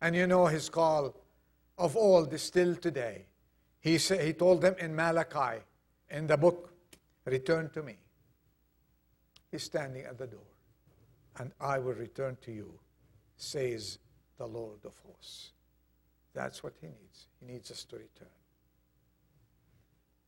And 0.00 0.14
you 0.14 0.26
know 0.26 0.46
his 0.46 0.68
call 0.68 1.14
of 1.76 1.96
all 1.96 2.24
is 2.24 2.42
still 2.42 2.74
today. 2.76 3.26
He, 3.80 3.98
say, 3.98 4.26
he 4.26 4.32
told 4.32 4.60
them 4.60 4.74
in 4.78 4.94
Malachi, 4.94 5.62
in 6.10 6.26
the 6.26 6.36
book, 6.36 6.72
Return 7.24 7.68
to 7.74 7.82
me. 7.82 7.96
He's 9.50 9.62
standing 9.62 10.04
at 10.04 10.16
the 10.16 10.26
door, 10.26 10.48
and 11.38 11.52
I 11.60 11.78
will 11.78 11.92
return 11.92 12.38
to 12.42 12.52
you, 12.52 12.72
says 13.36 13.98
the 14.38 14.46
Lord 14.46 14.84
of 14.86 14.94
hosts. 15.06 15.52
That's 16.32 16.62
what 16.62 16.74
he 16.80 16.86
needs. 16.86 17.28
He 17.38 17.52
needs 17.52 17.70
us 17.70 17.84
to 17.84 17.96
return. 17.96 18.28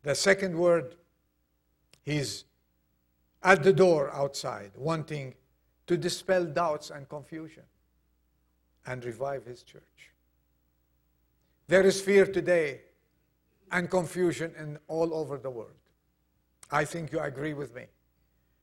The 0.02 0.14
second 0.14 0.56
word, 0.56 0.96
he's 2.02 2.44
at 3.42 3.62
the 3.62 3.72
door 3.72 4.10
outside, 4.12 4.72
wanting 4.76 5.34
to 5.90 5.96
dispel 5.96 6.44
doubts 6.44 6.90
and 6.90 7.08
confusion 7.08 7.64
and 8.86 9.04
revive 9.04 9.44
his 9.44 9.64
church. 9.64 10.12
There 11.66 11.84
is 11.84 12.00
fear 12.00 12.26
today 12.26 12.82
and 13.72 13.90
confusion 13.90 14.54
in 14.56 14.78
all 14.86 15.12
over 15.12 15.36
the 15.36 15.50
world. 15.50 15.82
I 16.70 16.84
think 16.84 17.10
you 17.10 17.18
agree 17.18 17.54
with 17.54 17.74
me. 17.74 17.86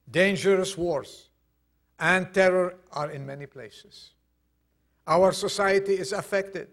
Dangerous 0.09 0.77
wars 0.77 1.27
and 1.99 2.33
terror 2.33 2.75
are 2.93 3.11
in 3.11 3.25
many 3.25 3.45
places. 3.45 4.11
Our 5.05 5.33
society 5.33 5.95
is 5.99 6.13
affected, 6.13 6.69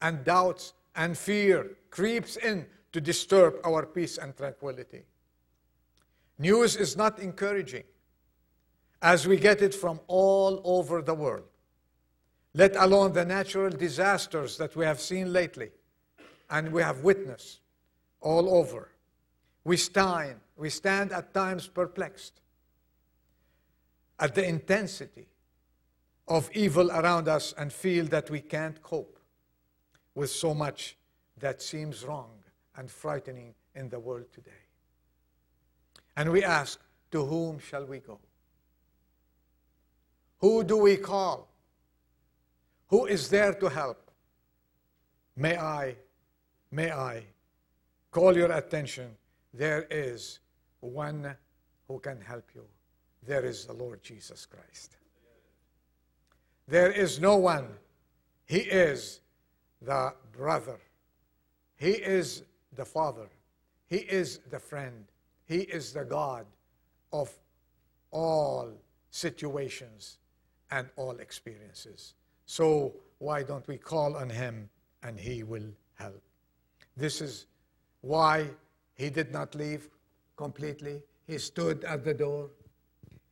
and 0.00 0.24
doubts 0.24 0.72
and 0.96 1.18
fear 1.18 1.76
creeps 1.90 2.38
in 2.38 2.64
to 2.92 3.02
disturb 3.02 3.56
our 3.66 3.84
peace 3.84 4.16
and 4.16 4.34
tranquility. 4.34 5.02
News 6.38 6.76
is 6.76 6.96
not 6.96 7.18
encouraging 7.18 7.84
as 9.02 9.26
we 9.26 9.36
get 9.36 9.62
it 9.62 9.74
from 9.74 10.00
all 10.06 10.60
over 10.64 11.02
the 11.02 11.14
world, 11.14 11.48
let 12.54 12.76
alone 12.76 13.12
the 13.12 13.24
natural 13.24 13.70
disasters 13.70 14.56
that 14.58 14.76
we 14.76 14.84
have 14.84 15.00
seen 15.00 15.32
lately 15.32 15.70
and 16.50 16.72
we 16.72 16.82
have 16.82 17.00
witnessed 17.00 17.60
all 18.20 18.54
over. 18.54 18.90
We 19.64 19.76
stand, 19.76 20.40
we 20.56 20.70
stand 20.70 21.12
at 21.12 21.32
times 21.32 21.66
perplexed 21.66 22.40
at 24.18 24.34
the 24.34 24.46
intensity 24.46 25.28
of 26.28 26.50
evil 26.52 26.90
around 26.90 27.28
us 27.28 27.54
and 27.56 27.72
feel 27.72 28.04
that 28.06 28.30
we 28.30 28.40
can't 28.40 28.82
cope 28.82 29.18
with 30.14 30.30
so 30.30 30.54
much 30.54 30.96
that 31.38 31.62
seems 31.62 32.04
wrong 32.04 32.30
and 32.76 32.90
frightening 32.90 33.54
in 33.74 33.88
the 33.88 33.98
world 33.98 34.26
today. 34.32 34.50
And 36.16 36.30
we 36.30 36.44
ask, 36.44 36.78
to 37.12 37.24
whom 37.24 37.58
shall 37.58 37.84
we 37.84 37.98
go? 37.98 38.20
Who 40.40 40.64
do 40.64 40.78
we 40.78 40.96
call? 40.96 41.48
Who 42.88 43.06
is 43.06 43.28
there 43.28 43.54
to 43.54 43.68
help? 43.68 44.10
May 45.36 45.56
I, 45.56 45.96
may 46.70 46.90
I 46.90 47.24
call 48.10 48.36
your 48.36 48.50
attention. 48.52 49.16
There 49.52 49.86
is 49.90 50.40
one 50.80 51.36
who 51.86 51.98
can 51.98 52.20
help 52.20 52.44
you. 52.54 52.64
There 53.26 53.44
is 53.44 53.66
the 53.66 53.74
Lord 53.74 54.02
Jesus 54.02 54.46
Christ. 54.46 54.96
There 56.66 56.90
is 56.90 57.20
no 57.20 57.36
one. 57.36 57.68
He 58.46 58.58
is 58.58 59.20
the 59.82 60.14
brother. 60.32 60.78
He 61.76 61.90
is 61.90 62.44
the 62.74 62.84
father. 62.84 63.28
He 63.88 63.96
is 63.96 64.38
the 64.50 64.58
friend. 64.58 65.04
He 65.44 65.58
is 65.58 65.92
the 65.92 66.04
God 66.04 66.46
of 67.12 67.30
all 68.10 68.70
situations 69.10 70.18
and 70.70 70.88
all 70.96 71.16
experiences. 71.18 72.14
So, 72.46 72.94
why 73.18 73.42
don't 73.42 73.66
we 73.68 73.76
call 73.76 74.16
on 74.16 74.30
him 74.30 74.68
and 75.02 75.18
he 75.18 75.42
will 75.42 75.70
help? 75.94 76.22
This 76.96 77.20
is 77.20 77.46
why 78.00 78.48
he 78.94 79.10
did 79.10 79.32
not 79.32 79.54
leave 79.54 79.88
completely. 80.36 81.02
He 81.26 81.38
stood 81.38 81.84
at 81.84 82.04
the 82.04 82.14
door. 82.14 82.50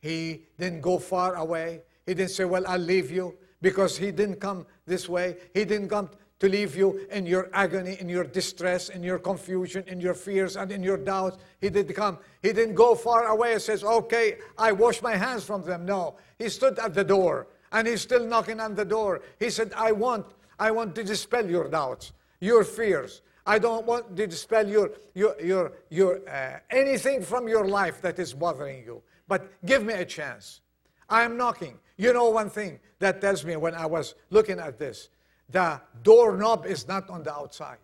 He 0.01 0.43
didn't 0.57 0.81
go 0.81 0.99
far 0.99 1.35
away. 1.35 1.81
He 2.05 2.13
didn't 2.13 2.31
say, 2.31 2.45
Well, 2.45 2.65
I'll 2.67 2.79
leave 2.79 3.11
you 3.11 3.37
because 3.61 3.97
he 3.97 4.11
didn't 4.11 4.39
come 4.39 4.65
this 4.85 5.09
way. 5.09 5.37
He 5.53 5.65
didn't 5.65 5.89
come 5.89 6.09
to 6.39 6.47
leave 6.47 6.75
you 6.75 7.05
in 7.11 7.25
your 7.25 7.49
agony, 7.53 7.97
in 7.99 8.07
your 8.07 8.23
distress, 8.23 8.89
in 8.89 9.03
your 9.03 9.19
confusion, 9.19 9.83
in 9.87 9.99
your 9.99 10.13
fears, 10.13 10.55
and 10.55 10.71
in 10.71 10.81
your 10.81 10.97
doubts. 10.97 11.37
He 11.59 11.69
didn't 11.69 11.93
come. 11.93 12.17
He 12.41 12.53
didn't 12.53 12.75
go 12.75 12.95
far 12.95 13.27
away 13.27 13.53
and 13.53 13.61
says, 13.61 13.83
Okay, 13.83 14.37
I 14.57 14.71
wash 14.71 15.01
my 15.01 15.15
hands 15.15 15.43
from 15.43 15.63
them. 15.63 15.85
No. 15.85 16.15
He 16.37 16.49
stood 16.49 16.79
at 16.79 16.93
the 16.93 17.03
door 17.03 17.47
and 17.71 17.87
he's 17.87 18.01
still 18.01 18.25
knocking 18.25 18.59
on 18.59 18.75
the 18.75 18.85
door. 18.85 19.21
He 19.39 19.49
said, 19.49 19.73
I 19.75 19.91
want, 19.91 20.25
I 20.57 20.71
want 20.71 20.95
to 20.95 21.03
dispel 21.03 21.47
your 21.49 21.67
doubts, 21.67 22.13
your 22.39 22.63
fears. 22.63 23.21
I 23.45 23.59
don't 23.59 23.85
want 23.85 24.15
to 24.15 24.27
dispel 24.27 24.67
your, 24.67 24.91
your, 25.15 25.35
your, 25.41 25.71
your 25.89 26.29
uh, 26.29 26.59
anything 26.69 27.21
from 27.21 27.47
your 27.47 27.67
life 27.67 28.01
that 28.01 28.19
is 28.19 28.33
bothering 28.33 28.83
you. 28.83 29.01
But 29.27 29.51
give 29.65 29.83
me 29.83 29.93
a 29.93 30.05
chance. 30.05 30.61
I 31.09 31.23
am 31.23 31.35
knocking. 31.35 31.79
You 31.97 32.13
know 32.13 32.29
one 32.29 32.49
thing 32.49 32.79
that 32.99 33.21
tells 33.21 33.43
me 33.43 33.55
when 33.55 33.73
I 33.73 33.85
was 33.85 34.15
looking 34.29 34.59
at 34.59 34.77
this, 34.77 35.09
the 35.51 35.81
doorknob 36.03 36.65
is 36.65 36.87
not 36.87 37.09
on 37.09 37.23
the 37.23 37.33
outside. 37.33 37.77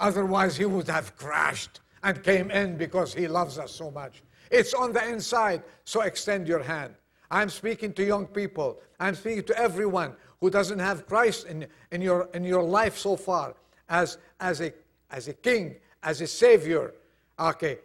Otherwise, 0.00 0.56
he 0.56 0.64
would 0.64 0.88
have 0.88 1.16
crashed 1.16 1.80
and 2.02 2.22
came 2.22 2.50
in 2.50 2.76
because 2.76 3.12
he 3.12 3.26
loves 3.26 3.58
us 3.58 3.72
so 3.72 3.90
much. 3.90 4.22
It's 4.50 4.74
on 4.74 4.92
the 4.92 5.06
inside, 5.08 5.62
so 5.84 6.02
extend 6.02 6.48
your 6.48 6.62
hand. 6.62 6.94
I'm 7.30 7.50
speaking 7.50 7.92
to 7.94 8.04
young 8.04 8.26
people. 8.26 8.80
I'm 8.98 9.14
speaking 9.14 9.44
to 9.44 9.58
everyone 9.58 10.14
who 10.40 10.50
doesn't 10.50 10.78
have 10.78 11.06
Christ 11.06 11.46
in, 11.46 11.66
in, 11.90 12.00
your, 12.00 12.28
in 12.32 12.44
your 12.44 12.62
life 12.62 12.96
so 12.96 13.16
far 13.16 13.54
as, 13.88 14.18
as, 14.40 14.60
a, 14.60 14.72
as 15.10 15.28
a 15.28 15.34
king, 15.34 15.76
as 16.02 16.20
a 16.20 16.26
savior. 16.26 16.94
Okay, 17.38 17.78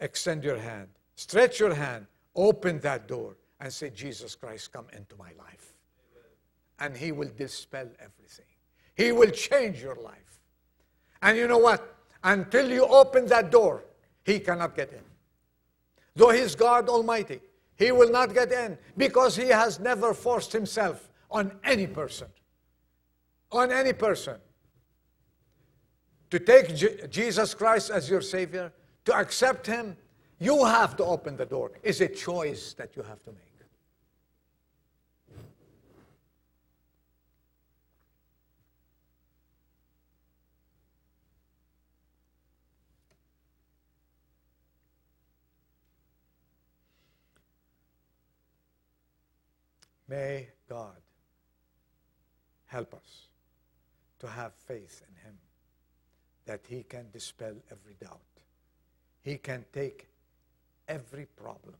extend 0.00 0.44
your 0.44 0.58
hand. 0.58 0.88
Stretch 1.14 1.60
your 1.60 1.74
hand. 1.74 2.06
Open 2.34 2.78
that 2.80 3.08
door 3.08 3.36
and 3.60 3.72
say, 3.72 3.90
Jesus 3.90 4.34
Christ, 4.34 4.72
come 4.72 4.86
into 4.96 5.16
my 5.16 5.30
life. 5.38 5.74
And 6.80 6.96
he 6.96 7.12
will 7.12 7.30
dispel 7.36 7.88
everything. 8.00 8.51
He 8.94 9.12
will 9.12 9.30
change 9.30 9.82
your 9.82 9.96
life. 9.96 10.40
And 11.22 11.36
you 11.36 11.48
know 11.48 11.58
what? 11.58 11.96
Until 12.24 12.70
you 12.70 12.84
open 12.84 13.26
that 13.26 13.50
door, 13.50 13.84
he 14.24 14.38
cannot 14.38 14.76
get 14.76 14.92
in. 14.92 15.02
Though 16.14 16.30
he's 16.30 16.54
God 16.54 16.88
Almighty, 16.88 17.40
he 17.76 17.90
will 17.90 18.10
not 18.10 18.34
get 18.34 18.52
in 18.52 18.78
because 18.96 19.34
he 19.34 19.48
has 19.48 19.80
never 19.80 20.14
forced 20.14 20.52
himself 20.52 21.08
on 21.30 21.52
any 21.64 21.86
person. 21.86 22.28
On 23.50 23.72
any 23.72 23.92
person. 23.92 24.36
To 26.30 26.38
take 26.38 27.10
Jesus 27.10 27.52
Christ 27.52 27.90
as 27.90 28.08
your 28.08 28.22
Savior, 28.22 28.72
to 29.04 29.14
accept 29.14 29.66
Him, 29.66 29.96
you 30.38 30.64
have 30.64 30.96
to 30.96 31.04
open 31.04 31.36
the 31.36 31.44
door. 31.44 31.72
It's 31.82 32.00
a 32.00 32.08
choice 32.08 32.72
that 32.74 32.96
you 32.96 33.02
have 33.02 33.22
to 33.24 33.32
make. 33.32 33.51
May 50.12 50.48
God 50.68 51.00
help 52.66 52.92
us 52.92 53.28
to 54.18 54.28
have 54.28 54.52
faith 54.52 55.02
in 55.08 55.26
Him 55.26 55.38
that 56.44 56.60
He 56.68 56.82
can 56.82 57.06
dispel 57.10 57.54
every 57.70 57.94
doubt. 57.98 58.20
He 59.22 59.38
can 59.38 59.64
take 59.72 60.08
every 60.86 61.24
problem. 61.24 61.76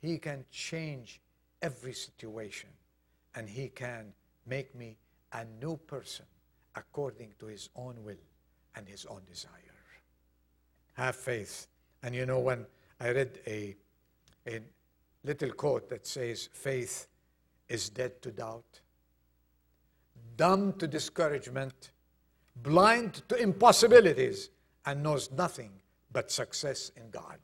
He 0.00 0.18
can 0.18 0.44
change 0.52 1.20
every 1.60 1.92
situation. 1.92 2.70
And 3.34 3.48
He 3.48 3.66
can 3.66 4.12
make 4.46 4.72
me 4.76 4.96
a 5.32 5.44
new 5.60 5.76
person 5.76 6.26
according 6.76 7.32
to 7.40 7.46
His 7.46 7.68
own 7.74 7.96
will 8.04 8.24
and 8.76 8.86
His 8.86 9.06
own 9.06 9.22
desire. 9.28 9.50
Have 10.92 11.16
faith. 11.16 11.66
And 12.04 12.14
you 12.14 12.26
know, 12.26 12.38
when 12.38 12.64
I 13.00 13.10
read 13.10 13.40
a, 13.44 13.74
a 14.46 14.60
little 15.24 15.50
quote 15.50 15.90
that 15.90 16.06
says, 16.06 16.48
faith 16.52 17.08
is 17.70 17.88
dead 17.88 18.20
to 18.20 18.30
doubt, 18.32 18.80
dumb 20.36 20.74
to 20.74 20.86
discouragement, 20.86 21.92
blind 22.56 23.22
to 23.28 23.36
impossibilities, 23.36 24.50
and 24.84 25.02
knows 25.02 25.30
nothing 25.30 25.70
but 26.12 26.30
success 26.30 26.90
in 26.96 27.08
God. 27.10 27.38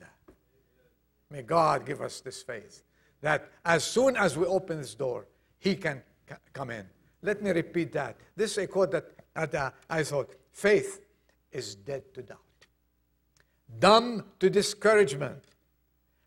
May 1.31 1.43
God 1.43 1.87
give 1.87 2.03
us 2.03 2.21
this 2.21 2.43
faith 2.43 2.83
that 3.21 3.49
as 3.65 3.85
soon 3.85 4.17
as 4.17 4.37
we 4.37 4.45
open 4.47 4.79
this 4.79 4.95
door, 4.95 5.27
He 5.59 5.77
can 5.77 6.03
c- 6.29 6.37
come 6.53 6.71
in. 6.71 6.87
Let 7.23 7.43
me 7.43 7.51
repeat 7.51 7.93
that. 7.93 8.17
This 8.35 8.53
is 8.53 8.59
a 8.59 8.67
quote 8.67 8.91
that, 8.93 9.11
that 9.35 9.55
uh, 9.55 9.71
I 9.89 10.03
thought 10.03 10.35
faith 10.53 11.01
is 11.53 11.77
dead 11.77 12.13
to 12.15 12.23
doubt, 12.23 12.39
dumb 13.79 14.25
to 14.41 14.51
discouragement, 14.51 15.43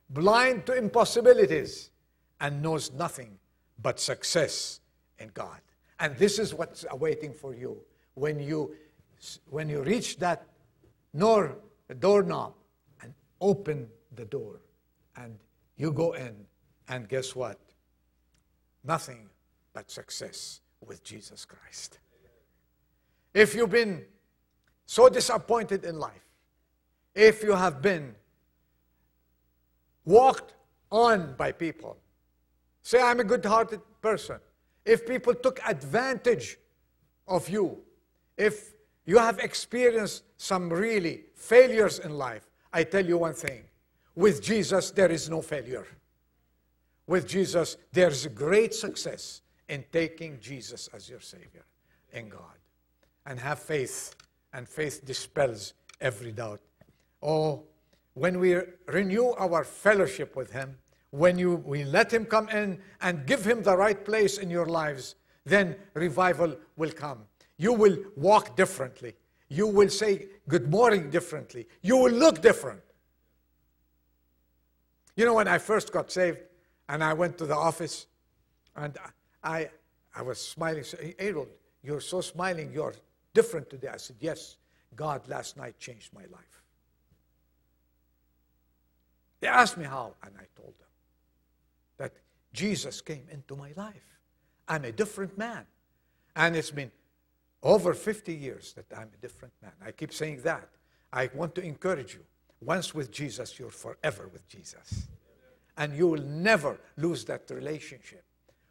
blind 0.09 0.65
to 0.67 0.73
impossibilities, 0.73 1.91
and 2.39 2.61
knows 2.61 2.91
nothing 2.93 3.37
but 3.81 3.99
success 3.99 4.79
in 5.19 5.29
God. 5.33 5.59
And 5.99 6.17
this 6.17 6.39
is 6.39 6.53
what's 6.53 6.85
awaiting 6.89 7.33
for 7.33 7.53
you 7.53 7.77
when 8.13 8.39
you 8.39 8.75
when 9.49 9.67
you 9.67 9.83
reach 9.83 10.17
that 10.19 10.45
door, 11.17 11.57
doorknob 11.99 12.53
and 13.01 13.13
open 13.41 13.89
the 14.15 14.23
door 14.25 14.61
and 15.17 15.37
you 15.75 15.91
go 15.91 16.13
in 16.13 16.33
and 16.87 17.07
guess 17.09 17.35
what? 17.35 17.59
Nothing 18.83 19.29
but 19.73 19.91
success 19.91 20.61
with 20.85 21.03
Jesus 21.03 21.45
Christ. 21.45 21.99
If 23.33 23.53
you've 23.53 23.69
been 23.69 24.05
so 24.85 25.09
disappointed 25.09 25.83
in 25.83 25.99
life, 25.99 26.25
if 27.13 27.43
you 27.43 27.53
have 27.53 27.81
been 27.81 28.15
walked 30.05 30.53
on 30.91 31.35
by 31.37 31.51
people, 31.51 31.97
Say, 32.81 33.01
I'm 33.01 33.19
a 33.19 33.23
good 33.23 33.45
hearted 33.45 33.81
person. 34.01 34.39
If 34.85 35.05
people 35.05 35.33
took 35.35 35.59
advantage 35.67 36.57
of 37.27 37.47
you, 37.49 37.77
if 38.37 38.73
you 39.05 39.17
have 39.17 39.39
experienced 39.39 40.23
some 40.37 40.71
really 40.71 41.25
failures 41.35 41.99
in 41.99 42.17
life, 42.17 42.49
I 42.71 42.83
tell 42.83 43.05
you 43.05 43.17
one 43.17 43.33
thing 43.33 43.63
with 44.19 44.41
Jesus, 44.41 44.91
there 44.91 45.09
is 45.09 45.29
no 45.29 45.41
failure. 45.41 45.87
With 47.07 47.25
Jesus, 47.25 47.77
there's 47.93 48.27
great 48.27 48.73
success 48.73 49.41
in 49.69 49.85
taking 49.93 50.39
Jesus 50.41 50.89
as 50.93 51.09
your 51.09 51.21
Savior 51.21 51.65
in 52.11 52.27
God. 52.27 52.59
And 53.25 53.39
have 53.39 53.59
faith, 53.59 54.15
and 54.53 54.67
faith 54.67 55.05
dispels 55.05 55.73
every 56.01 56.33
doubt. 56.33 56.59
Oh, 57.23 57.63
when 58.13 58.39
we 58.39 58.57
renew 58.87 59.29
our 59.37 59.63
fellowship 59.63 60.35
with 60.35 60.51
Him, 60.51 60.77
when 61.11 61.37
you 61.37 61.55
we 61.65 61.83
let 61.83 62.13
him 62.13 62.25
come 62.25 62.49
in 62.49 62.79
and 63.01 63.25
give 63.25 63.45
him 63.45 63.63
the 63.63 63.75
right 63.75 64.05
place 64.05 64.37
in 64.37 64.49
your 64.49 64.67
lives 64.67 65.15
then 65.49 65.75
revival 65.93 66.55
will 66.77 66.91
come. 66.91 67.19
You 67.57 67.73
will 67.73 67.97
walk 68.15 68.55
differently. 68.55 69.15
You 69.49 69.67
will 69.67 69.89
say 69.89 70.27
good 70.47 70.69
morning 70.69 71.09
differently. 71.09 71.67
You 71.81 71.97
will 71.97 72.11
look 72.11 72.41
different. 72.41 72.81
You 75.15 75.25
know 75.25 75.33
when 75.33 75.47
i 75.49 75.57
first 75.57 75.91
got 75.91 76.11
saved 76.11 76.39
and 76.87 77.03
i 77.03 77.13
went 77.13 77.37
to 77.39 77.45
the 77.45 77.55
office 77.55 78.05
and 78.75 78.97
i 79.43 79.69
i 80.15 80.21
was 80.21 80.39
smiling 80.39 80.85
Harold, 81.19 81.49
you're 81.83 81.99
so 81.99 82.21
smiling. 82.21 82.71
You're 82.71 82.93
different 83.33 83.69
today. 83.69 83.89
I 83.89 83.97
said 83.97 84.15
yes 84.19 84.57
god 84.95 85.27
last 85.27 85.57
night 85.57 85.77
changed 85.79 86.13
my 86.13 86.25
life. 86.31 86.63
They 89.41 89.47
asked 89.47 89.77
me 89.77 89.85
how 89.85 90.15
and 90.23 90.33
i 90.37 90.45
told 90.55 90.73
them 90.79 90.88
Jesus 92.53 93.01
came 93.01 93.25
into 93.31 93.55
my 93.55 93.71
life. 93.75 94.19
I'm 94.67 94.85
a 94.85 94.91
different 94.91 95.37
man. 95.37 95.65
And 96.35 96.55
it's 96.55 96.71
been 96.71 96.91
over 97.63 97.93
50 97.93 98.33
years 98.33 98.73
that 98.73 98.85
I'm 98.95 99.09
a 99.13 99.21
different 99.21 99.53
man. 99.61 99.71
I 99.85 99.91
keep 99.91 100.13
saying 100.13 100.41
that. 100.43 100.69
I 101.11 101.29
want 101.33 101.55
to 101.55 101.61
encourage 101.61 102.13
you. 102.13 102.21
Once 102.61 102.93
with 102.93 103.11
Jesus, 103.11 103.57
you're 103.57 103.69
forever 103.69 104.29
with 104.31 104.47
Jesus. 104.47 105.07
And 105.77 105.95
you 105.95 106.07
will 106.07 106.21
never 106.21 106.79
lose 106.97 107.25
that 107.25 107.49
relationship. 107.49 108.23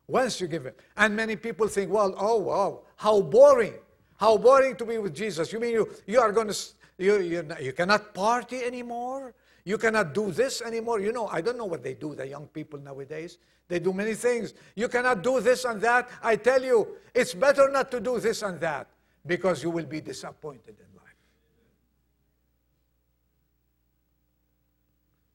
Once 0.07 0.41
you 0.41 0.47
give 0.47 0.67
Him. 0.67 0.75
And 0.97 1.17
many 1.17 1.37
people 1.37 1.69
think, 1.69 1.91
well, 1.91 2.15
oh, 2.19 2.39
wow, 2.39 2.81
how 2.97 3.21
boring. 3.21 3.75
How 4.19 4.37
boring 4.37 4.77
to 4.77 4.85
be 4.85 4.99
with 4.99 5.15
Jesus. 5.15 5.53
You 5.53 5.61
mean 5.61 5.73
you, 5.73 5.95
you 6.07 6.21
are 6.21 6.33
going 6.33 6.49
to, 6.49 6.67
you, 6.99 7.21
you, 7.21 7.49
you 7.61 7.73
cannot 7.73 8.15
party 8.15 8.63
anymore? 8.63 9.35
You 9.65 9.79
cannot 9.79 10.15
do 10.15 10.31
this 10.31 10.63
anymore. 10.63 11.01
You 11.01 11.13
know, 11.13 11.29
I 11.29 11.41
don't 11.41 11.59
know 11.59 11.65
what 11.65 11.83
they 11.83 11.95
do, 11.95 12.15
the 12.15 12.27
young 12.27 12.47
people 12.47 12.79
nowadays. 12.79 13.39
They 13.69 13.79
do 13.79 13.93
many 13.93 14.15
things. 14.15 14.55
You 14.75 14.89
cannot 14.89 15.23
do 15.23 15.41
this 15.41 15.65
and 15.65 15.81
that. 15.83 16.09
I 16.23 16.37
tell 16.37 16.63
you, 16.63 16.97
it's 17.15 17.35
better 17.35 17.69
not 17.71 17.91
to 17.91 18.01
do 18.01 18.19
this 18.19 18.43
and 18.43 18.59
that 18.61 18.89
because 19.27 19.63
you 19.63 19.71
will 19.71 19.85
be 19.85 20.01
disappointed 20.01 20.77
in 20.79 20.97
life. 20.97 21.15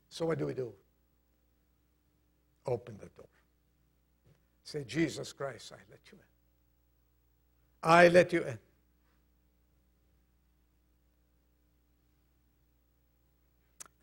So, 0.09 0.25
what 0.25 0.39
do 0.39 0.47
we 0.47 0.53
do? 0.53 0.73
Open 2.65 2.95
the 2.97 3.07
door. 3.07 3.25
Say, 4.63 4.83
Jesus 4.85 5.33
Christ, 5.33 5.73
I 5.73 5.81
let 5.91 5.99
you 6.11 6.17
in. 6.17 7.89
I 7.89 8.07
let 8.07 8.33
you 8.33 8.41
in. 8.43 8.57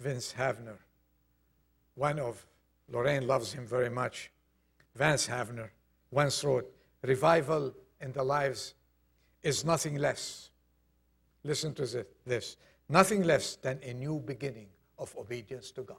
Vance 0.01 0.35
Havner, 0.37 0.79
one 1.95 2.19
of 2.19 2.45
Lorraine 2.89 3.27
loves 3.27 3.53
him 3.53 3.67
very 3.67 3.91
much. 3.91 4.31
Vance 4.97 5.29
Havner 5.29 5.69
once 6.11 6.43
wrote, 6.43 6.71
Revival 7.03 7.75
in 8.01 8.13
the 8.13 8.23
lives 8.23 8.75
is 9.43 9.65
nothing 9.65 9.97
less. 9.97 10.51
Listen 11.45 11.75
to 11.75 12.07
this 12.27 12.57
nothing 12.89 13.23
less 13.23 13.57
than 13.57 13.79
a 13.83 13.95
new 13.95 14.19
beginning 14.19 14.67
of 14.99 15.15
obedience 15.17 15.71
to 15.71 15.83
God. 15.83 15.97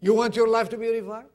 You 0.00 0.14
want 0.14 0.36
your 0.36 0.48
life 0.48 0.68
to 0.70 0.76
be 0.76 0.88
revived? 0.88 1.28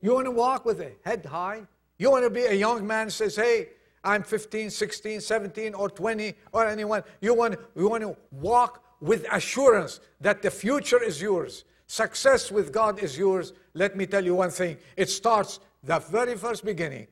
You 0.00 0.14
want 0.14 0.26
to 0.26 0.30
walk 0.30 0.64
with 0.64 0.80
a 0.80 0.92
head 1.04 1.24
high? 1.24 1.62
You 1.98 2.10
want 2.10 2.24
to 2.24 2.30
be 2.30 2.44
a 2.44 2.52
young 2.52 2.86
man 2.86 3.10
says, 3.10 3.36
hey, 3.36 3.68
I'm 4.06 4.22
15, 4.22 4.70
16, 4.70 5.20
17, 5.20 5.74
or 5.74 5.90
20, 5.90 6.34
or 6.52 6.66
anyone. 6.66 7.02
You 7.20 7.34
want, 7.34 7.56
you 7.74 7.88
want 7.88 8.02
to 8.04 8.16
walk 8.30 8.84
with 9.00 9.26
assurance 9.32 9.98
that 10.20 10.42
the 10.42 10.50
future 10.50 11.02
is 11.02 11.20
yours. 11.20 11.64
Success 11.88 12.52
with 12.52 12.72
God 12.72 13.02
is 13.02 13.18
yours. 13.18 13.52
Let 13.74 13.96
me 13.96 14.06
tell 14.06 14.24
you 14.24 14.36
one 14.36 14.50
thing. 14.50 14.76
It 14.96 15.10
starts 15.10 15.58
the 15.82 15.98
very 15.98 16.36
first 16.36 16.64
beginning 16.64 17.08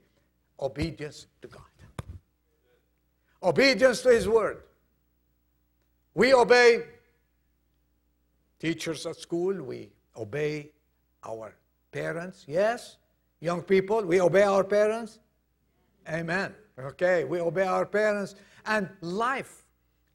obedience 0.60 1.26
to 1.42 1.48
God, 1.48 1.62
obedience 3.42 4.02
to 4.02 4.10
His 4.10 4.28
Word. 4.28 4.62
We 6.14 6.32
obey 6.32 6.84
teachers 8.60 9.04
at 9.04 9.16
school, 9.16 9.62
we 9.62 9.90
obey 10.16 10.70
our 11.24 11.56
parents, 11.90 12.44
yes? 12.46 12.98
Young 13.40 13.62
people, 13.62 14.02
we 14.02 14.20
obey 14.20 14.42
our 14.42 14.62
parents? 14.62 15.18
Amen. 16.08 16.54
Okay, 16.78 17.24
we 17.24 17.40
obey 17.40 17.66
our 17.66 17.86
parents. 17.86 18.34
And 18.66 18.88
life, 19.00 19.64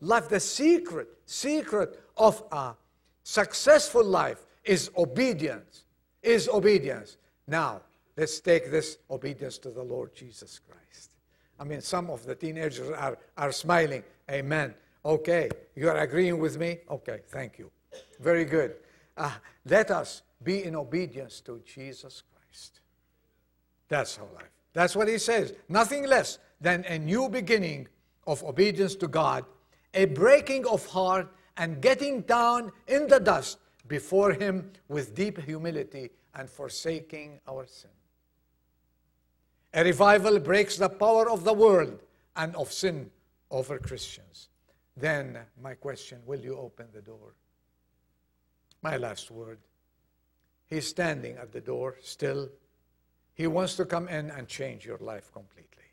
life, 0.01 0.30
the 0.30 0.39
secret, 0.39 1.07
secret 1.26 1.99
of 2.18 2.43
a 2.51 2.74
successful 3.24 4.03
life 4.03 4.45
is 4.64 4.91
obedience. 4.97 5.86
Is 6.22 6.49
obedience. 6.49 7.18
Now, 7.47 7.82
let's 8.18 8.39
take 8.39 8.72
this 8.72 8.97
obedience 9.10 9.57
to 9.60 9.70
the 9.70 9.84
Lord 9.84 10.14
Jesus 10.14 10.60
Christ. 10.60 11.12
I 11.60 11.64
mean, 11.64 11.82
some 11.82 12.10
of 12.10 12.26
the 12.26 12.36
teenagers 12.36 12.89
are, 12.89 13.18
are 13.38 13.51
smiling. 13.51 14.03
Amen. 14.30 14.74
Okay, 15.05 15.49
you 15.76 15.89
are 15.89 15.97
agreeing 15.97 16.39
with 16.39 16.57
me? 16.57 16.80
Okay, 16.89 17.22
thank 17.28 17.57
you. 17.57 17.72
Very 18.20 18.45
good. 18.45 18.76
Uh, 19.16 19.32
let 19.66 19.91
us 19.91 20.24
be 20.43 20.64
in 20.64 20.76
obedience 20.76 21.41
to 21.41 21.62
Jesus 21.66 22.24
Christ. 22.34 22.82
That's 23.88 24.18
our 24.20 24.28
life. 24.36 24.59
That's 24.74 24.95
what 24.95 25.07
he 25.07 25.17
says. 25.17 25.53
Nothing 25.67 26.05
less 26.05 26.39
than 26.61 26.86
a 26.86 26.99
new 26.99 27.30
beginning 27.30 27.88
of 28.28 28.43
obedience 28.43 28.95
to 28.95 29.07
God, 29.07 29.45
a 29.93 30.05
breaking 30.05 30.67
of 30.67 30.86
heart, 30.86 31.28
and 31.57 31.82
getting 31.82 32.22
down 32.22 32.72
in 32.88 33.07
the 33.07 33.20
dust 33.20 33.57
before 33.88 34.32
Him 34.32 34.72
with 34.88 35.13
deep 35.13 35.39
humility 35.41 36.09
and 36.36 36.49
forsaking 36.49 37.39
our 37.47 37.65
sin. 37.67 37.91
A 39.74 39.84
revival 39.84 40.39
breaks 40.39 40.78
the 40.78 40.89
power 40.89 41.30
of 41.30 41.43
the 41.43 41.53
world 41.53 41.99
and 42.36 42.55
of 42.55 42.72
sin 42.72 43.11
over 43.51 43.78
Christians. 43.78 44.49
Then, 44.95 45.38
my 45.61 45.74
question 45.74 46.20
will 46.26 46.39
you 46.39 46.57
open 46.57 46.88
the 46.93 47.01
door? 47.01 47.36
My 48.82 48.97
last 48.97 49.30
word. 49.32 49.59
He's 50.67 50.88
standing 50.88 51.36
at 51.38 51.51
the 51.51 51.61
door 51.61 51.97
still. 52.01 52.49
He 53.39 53.47
wants 53.47 53.77
to 53.77 53.85
come 53.85 54.09
in 54.09 54.31
and 54.31 54.49
change 54.49 54.85
your 54.85 54.97
life 54.97 55.31
completely. 55.31 55.85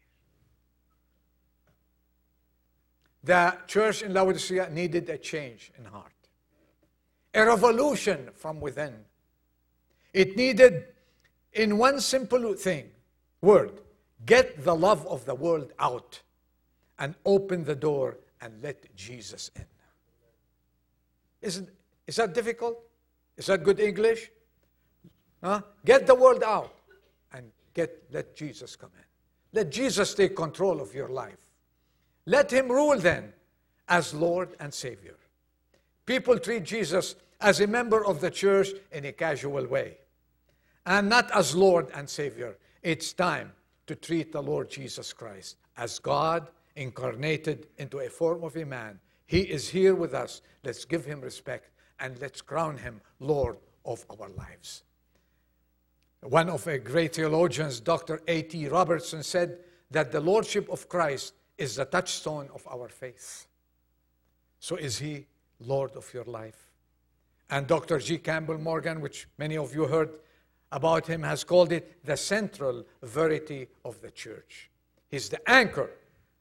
The 3.22 3.56
church 3.68 4.02
in 4.02 4.12
Laodicea 4.12 4.68
needed 4.70 5.08
a 5.10 5.16
change 5.16 5.70
in 5.78 5.84
heart, 5.84 6.10
a 7.32 7.46
revolution 7.46 8.30
from 8.34 8.58
within. 8.58 8.96
It 10.12 10.36
needed, 10.36 10.86
in 11.52 11.78
one 11.78 12.00
simple 12.00 12.54
thing, 12.54 12.90
word, 13.42 13.78
get 14.24 14.64
the 14.64 14.74
love 14.74 15.06
of 15.06 15.24
the 15.24 15.36
world 15.36 15.70
out 15.78 16.20
and 16.98 17.14
open 17.24 17.62
the 17.62 17.76
door 17.76 18.18
and 18.40 18.60
let 18.60 18.92
Jesus 18.96 19.52
in. 19.54 19.66
Isn't, 21.42 21.68
is 22.08 22.16
that 22.16 22.34
difficult? 22.34 22.76
Is 23.36 23.46
that 23.46 23.62
good 23.62 23.78
English? 23.78 24.32
Huh? 25.44 25.60
Get 25.84 26.08
the 26.08 26.14
world 26.16 26.42
out 26.42 26.72
get, 27.76 28.02
let 28.10 28.34
Jesus 28.34 28.74
come 28.74 28.90
in. 28.96 29.04
Let 29.52 29.70
Jesus 29.70 30.14
take 30.14 30.34
control 30.34 30.80
of 30.80 30.94
your 30.94 31.08
life. 31.08 31.38
Let 32.24 32.50
him 32.50 32.72
rule 32.72 32.98
then 32.98 33.32
as 33.88 34.12
Lord 34.12 34.56
and 34.58 34.74
Savior. 34.74 35.16
People 36.06 36.38
treat 36.38 36.64
Jesus 36.64 37.14
as 37.40 37.60
a 37.60 37.66
member 37.66 38.04
of 38.04 38.20
the 38.20 38.30
church 38.30 38.68
in 38.90 39.04
a 39.04 39.12
casual 39.12 39.66
way 39.66 39.98
and 40.86 41.08
not 41.08 41.30
as 41.32 41.54
Lord 41.54 41.88
and 41.94 42.08
Savior. 42.08 42.56
It's 42.82 43.12
time 43.12 43.52
to 43.86 43.94
treat 43.94 44.32
the 44.32 44.42
Lord 44.42 44.70
Jesus 44.70 45.12
Christ 45.12 45.56
as 45.76 45.98
God 45.98 46.48
incarnated 46.74 47.66
into 47.76 48.00
a 48.00 48.08
form 48.08 48.42
of 48.42 48.56
a 48.56 48.64
man. 48.64 48.98
He 49.26 49.40
is 49.40 49.68
here 49.68 49.94
with 49.94 50.14
us. 50.14 50.42
Let's 50.64 50.84
give 50.84 51.04
him 51.04 51.20
respect 51.20 51.70
and 52.00 52.18
let's 52.20 52.40
crown 52.40 52.78
him 52.78 53.00
Lord 53.20 53.58
of 53.84 54.04
our 54.10 54.28
lives. 54.30 54.82
One 56.28 56.50
of 56.50 56.66
a 56.66 56.78
great 56.78 57.14
theologians, 57.14 57.78
Dr. 57.78 58.20
A.T. 58.26 58.66
Robertson, 58.66 59.22
said 59.22 59.60
that 59.92 60.10
the 60.10 60.20
Lordship 60.20 60.68
of 60.70 60.88
Christ 60.88 61.34
is 61.56 61.76
the 61.76 61.84
touchstone 61.84 62.48
of 62.52 62.66
our 62.66 62.88
faith. 62.88 63.46
So 64.58 64.74
is 64.74 64.98
he 64.98 65.26
Lord 65.60 65.92
of 65.92 66.12
your 66.12 66.24
life? 66.24 66.72
And 67.48 67.68
Dr. 67.68 68.00
G. 68.00 68.18
Campbell 68.18 68.58
Morgan, 68.58 69.00
which 69.00 69.28
many 69.38 69.56
of 69.56 69.72
you 69.72 69.86
heard 69.86 70.18
about 70.72 71.06
him, 71.06 71.22
has 71.22 71.44
called 71.44 71.70
it 71.70 72.04
the 72.04 72.16
central 72.16 72.84
verity 73.04 73.68
of 73.84 74.00
the 74.00 74.10
church. 74.10 74.68
He's 75.08 75.28
the 75.28 75.48
anchor 75.48 75.90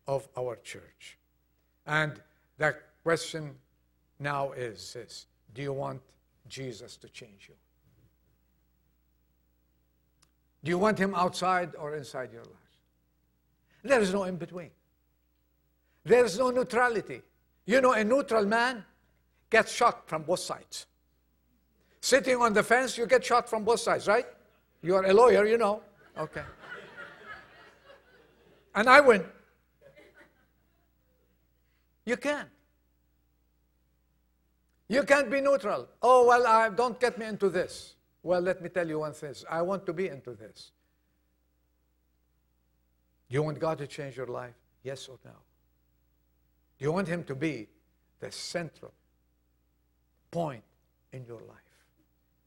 of 0.07 0.27
our 0.35 0.55
church. 0.63 1.19
And 1.85 2.19
the 2.57 2.75
question 3.03 3.53
now 4.19 4.51
is 4.53 4.93
this 4.93 5.27
Do 5.53 5.61
you 5.61 5.73
want 5.73 6.01
Jesus 6.47 6.97
to 6.97 7.09
change 7.09 7.49
you? 7.49 7.55
Do 10.65 10.71
you 10.71 10.79
want 10.79 10.97
him 10.97 11.13
outside 11.13 11.75
or 11.77 11.95
inside 11.95 12.33
your 12.33 12.43
life? 12.43 12.73
There 13.83 14.01
is 14.01 14.11
no 14.11 14.23
in 14.23 14.35
between. 14.35 14.71
There 16.03 16.25
is 16.25 16.39
no 16.39 16.49
neutrality. 16.49 17.21
You 17.67 17.81
know, 17.81 17.93
a 17.93 18.03
neutral 18.03 18.45
man 18.45 18.83
gets 19.51 19.71
shot 19.71 20.09
from 20.09 20.23
both 20.23 20.39
sides. 20.39 20.87
Sitting 22.01 22.37
on 22.37 22.53
the 22.53 22.63
fence, 22.63 22.97
you 22.97 23.05
get 23.05 23.23
shot 23.23 23.47
from 23.47 23.63
both 23.63 23.79
sides, 23.79 24.07
right? 24.07 24.25
You 24.81 24.95
are 24.95 25.05
a 25.05 25.13
lawyer, 25.13 25.45
you 25.45 25.59
know. 25.59 25.83
Okay. 26.17 26.41
And 28.73 28.89
I 28.89 29.01
win. 29.01 29.23
You 32.05 32.17
can't. 32.17 32.49
You 34.87 35.03
can't 35.03 35.29
be 35.29 35.41
neutral. 35.41 35.87
Oh, 36.01 36.25
well, 36.25 36.47
I, 36.47 36.69
don't 36.69 36.99
get 36.99 37.19
me 37.19 37.27
into 37.27 37.49
this. 37.49 37.94
Well, 38.25 38.41
let 38.41 38.59
me 38.59 38.69
tell 38.69 38.89
you 38.89 38.97
one 38.97 39.13
thing. 39.13 39.35
I 39.51 39.61
want 39.61 39.85
to 39.85 39.93
be 39.93 40.07
into 40.07 40.31
this. 40.31 40.71
Do 43.29 43.35
you 43.35 43.43
want 43.43 43.59
God 43.59 43.77
to 43.77 43.85
change 43.85 44.17
your 44.17 44.25
life? 44.25 44.55
Yes 44.81 45.07
or 45.07 45.19
no? 45.23 45.29
Do 46.79 46.85
you 46.85 46.91
want 46.91 47.07
Him 47.07 47.23
to 47.25 47.35
be 47.35 47.67
the 48.19 48.31
central 48.31 48.93
point 50.31 50.63
in 51.13 51.23
your 51.25 51.41
life? 51.41 51.75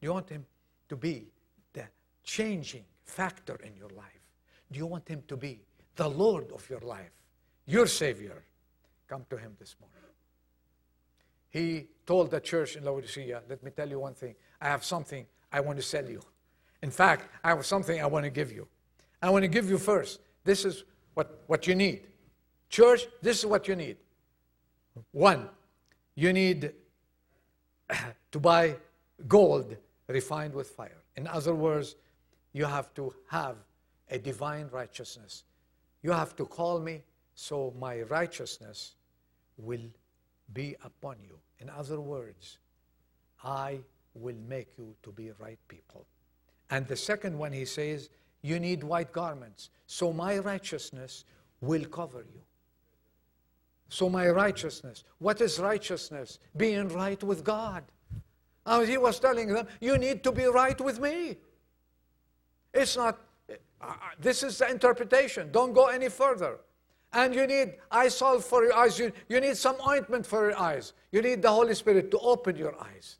Do 0.01 0.07
you 0.07 0.11
want 0.11 0.27
Him 0.27 0.45
to 0.89 0.97
be 0.97 1.27
the 1.71 1.85
changing 2.25 2.83
factor 3.05 3.55
in 3.63 3.77
your 3.77 3.89
life? 3.91 4.27
Do 4.69 4.79
you 4.79 4.85
want 4.85 5.07
Him 5.07 5.23
to 5.29 5.37
be 5.37 5.61
the 5.95 6.09
Lord 6.09 6.51
of 6.51 6.69
your 6.69 6.81
life? 6.81 7.11
your 7.65 7.87
Savior, 7.87 8.43
come 9.07 9.25
to 9.29 9.37
Him 9.37 9.55
this 9.57 9.77
morning. 9.79 9.95
He 11.51 11.87
told 12.05 12.31
the 12.31 12.41
church 12.41 12.75
in 12.75 12.83
Laodicea, 12.83 13.43
Let 13.47 13.63
me 13.63 13.71
tell 13.71 13.87
you 13.87 13.99
one 14.01 14.13
thing. 14.13 14.35
I 14.59 14.67
have 14.67 14.83
something 14.83 15.25
I 15.51 15.59
want 15.59 15.77
to 15.77 15.83
sell 15.83 16.05
you. 16.05 16.21
In 16.81 16.91
fact, 16.91 17.29
I 17.43 17.49
have 17.49 17.65
something 17.65 18.01
I 18.01 18.05
want 18.05 18.25
to 18.25 18.29
give 18.29 18.51
you. 18.51 18.67
I 19.21 19.29
want 19.29 19.43
to 19.43 19.47
give 19.47 19.69
you 19.69 19.77
first. 19.77 20.19
This 20.43 20.65
is 20.65 20.83
what, 21.13 21.43
what 21.47 21.67
you 21.67 21.75
need. 21.75 22.07
Church, 22.69 23.07
this 23.21 23.39
is 23.39 23.45
what 23.45 23.67
you 23.67 23.75
need. 23.75 23.97
One, 25.11 25.49
you 26.15 26.31
need 26.33 26.71
to 28.31 28.39
buy 28.39 28.75
gold 29.27 29.75
refined 30.07 30.53
with 30.53 30.69
fire. 30.69 31.01
In 31.15 31.27
other 31.27 31.53
words, 31.53 31.95
you 32.53 32.65
have 32.65 32.93
to 32.95 33.13
have 33.29 33.57
a 34.09 34.17
divine 34.17 34.69
righteousness. 34.71 35.43
You 36.01 36.11
have 36.11 36.35
to 36.37 36.45
call 36.45 36.79
me 36.79 37.03
so 37.35 37.73
my 37.79 38.01
righteousness 38.03 38.95
will 39.57 39.87
be 40.53 40.75
upon 40.83 41.17
you. 41.21 41.37
In 41.59 41.69
other 41.69 41.99
words, 41.99 42.57
I 43.43 43.79
will 44.19 44.35
make 44.47 44.77
you 44.77 44.95
to 45.03 45.11
be 45.11 45.31
right 45.39 45.59
people. 45.67 46.05
And 46.69 46.87
the 46.87 46.95
second 46.95 47.37
one, 47.37 47.51
he 47.51 47.65
says, 47.65 48.09
you 48.41 48.59
need 48.59 48.83
white 48.83 49.11
garments. 49.11 49.69
So 49.87 50.13
my 50.13 50.37
righteousness 50.37 51.25
will 51.61 51.85
cover 51.85 52.19
you. 52.19 52.41
So 53.89 54.07
my 54.07 54.29
righteousness. 54.29 55.03
What 55.17 55.41
is 55.41 55.59
righteousness? 55.59 56.39
Being 56.55 56.87
right 56.89 57.21
with 57.23 57.43
God. 57.43 57.83
As 58.65 58.87
he 58.87 58.97
was 58.97 59.19
telling 59.19 59.47
them, 59.47 59.67
you 59.81 59.97
need 59.97 60.23
to 60.23 60.31
be 60.31 60.45
right 60.45 60.79
with 60.79 60.99
me. 60.99 61.37
It's 62.73 62.95
not, 62.95 63.19
uh, 63.81 63.93
this 64.19 64.43
is 64.43 64.59
the 64.59 64.69
interpretation. 64.69 65.51
Don't 65.51 65.73
go 65.73 65.87
any 65.87 66.09
further. 66.09 66.59
And 67.11 67.33
you 67.33 67.47
need 67.47 67.73
eye 67.89 68.09
salve 68.09 68.45
for 68.45 68.63
your 68.63 68.75
eyes. 68.75 68.99
You, 68.99 69.11
you 69.27 69.41
need 69.41 69.57
some 69.57 69.77
ointment 69.87 70.25
for 70.25 70.49
your 70.49 70.59
eyes. 70.59 70.93
You 71.11 71.23
need 71.23 71.41
the 71.41 71.49
Holy 71.49 71.73
Spirit 71.73 72.11
to 72.11 72.19
open 72.19 72.55
your 72.55 72.75
eyes. 72.79 73.17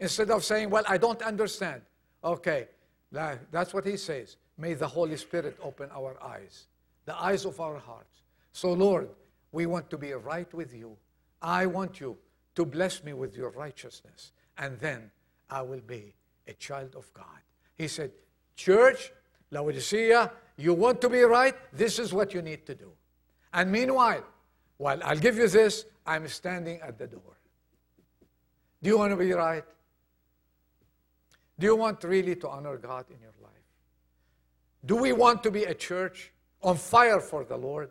Instead 0.00 0.30
of 0.30 0.44
saying, 0.44 0.70
Well, 0.70 0.84
I 0.88 0.98
don't 0.98 1.22
understand. 1.22 1.82
Okay, 2.22 2.68
that's 3.12 3.72
what 3.72 3.86
he 3.86 3.96
says. 3.96 4.36
May 4.58 4.74
the 4.74 4.86
Holy 4.86 5.16
Spirit 5.16 5.56
open 5.62 5.90
our 5.92 6.16
eyes, 6.22 6.66
the 7.04 7.20
eyes 7.20 7.44
of 7.44 7.60
our 7.60 7.78
hearts. 7.78 8.22
So, 8.52 8.72
Lord, 8.72 9.08
we 9.52 9.66
want 9.66 9.90
to 9.90 9.98
be 9.98 10.12
right 10.12 10.52
with 10.54 10.74
you. 10.74 10.96
I 11.42 11.66
want 11.66 12.00
you 12.00 12.16
to 12.54 12.64
bless 12.64 13.04
me 13.04 13.12
with 13.12 13.36
your 13.36 13.50
righteousness, 13.50 14.32
and 14.58 14.78
then 14.80 15.10
I 15.50 15.62
will 15.62 15.80
be 15.80 16.14
a 16.48 16.54
child 16.54 16.94
of 16.96 17.12
God. 17.12 17.40
He 17.76 17.86
said, 17.88 18.12
Church, 18.56 19.12
Laodicea, 19.50 20.32
you 20.56 20.72
want 20.72 21.00
to 21.02 21.08
be 21.08 21.20
right? 21.20 21.54
This 21.72 21.98
is 21.98 22.12
what 22.12 22.32
you 22.32 22.40
need 22.40 22.64
to 22.66 22.74
do. 22.74 22.90
And 23.52 23.70
meanwhile, 23.70 24.24
while 24.78 25.00
I'll 25.04 25.18
give 25.18 25.36
you 25.36 25.48
this, 25.48 25.84
I'm 26.06 26.26
standing 26.28 26.80
at 26.80 26.98
the 26.98 27.06
door. 27.06 27.38
Do 28.82 28.90
you 28.90 28.98
want 28.98 29.12
to 29.12 29.16
be 29.16 29.32
right? 29.32 29.64
Do 31.58 31.66
you 31.66 31.76
want 31.76 32.04
really 32.04 32.36
to 32.36 32.48
honor 32.48 32.76
God 32.76 33.06
in 33.10 33.20
your 33.20 33.34
life? 33.42 33.52
Do 34.84 34.96
we 34.96 35.12
want 35.12 35.42
to 35.44 35.50
be 35.50 35.64
a 35.64 35.74
church 35.74 36.32
on 36.62 36.76
fire 36.76 37.20
for 37.20 37.44
the 37.44 37.56
Lord? 37.56 37.90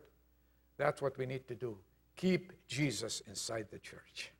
That's 0.77 1.01
what 1.01 1.17
we 1.17 1.25
need 1.25 1.47
to 1.47 1.55
do. 1.55 1.77
Keep 2.15 2.53
Jesus 2.67 3.21
inside 3.27 3.67
the 3.71 3.79
church. 3.79 4.31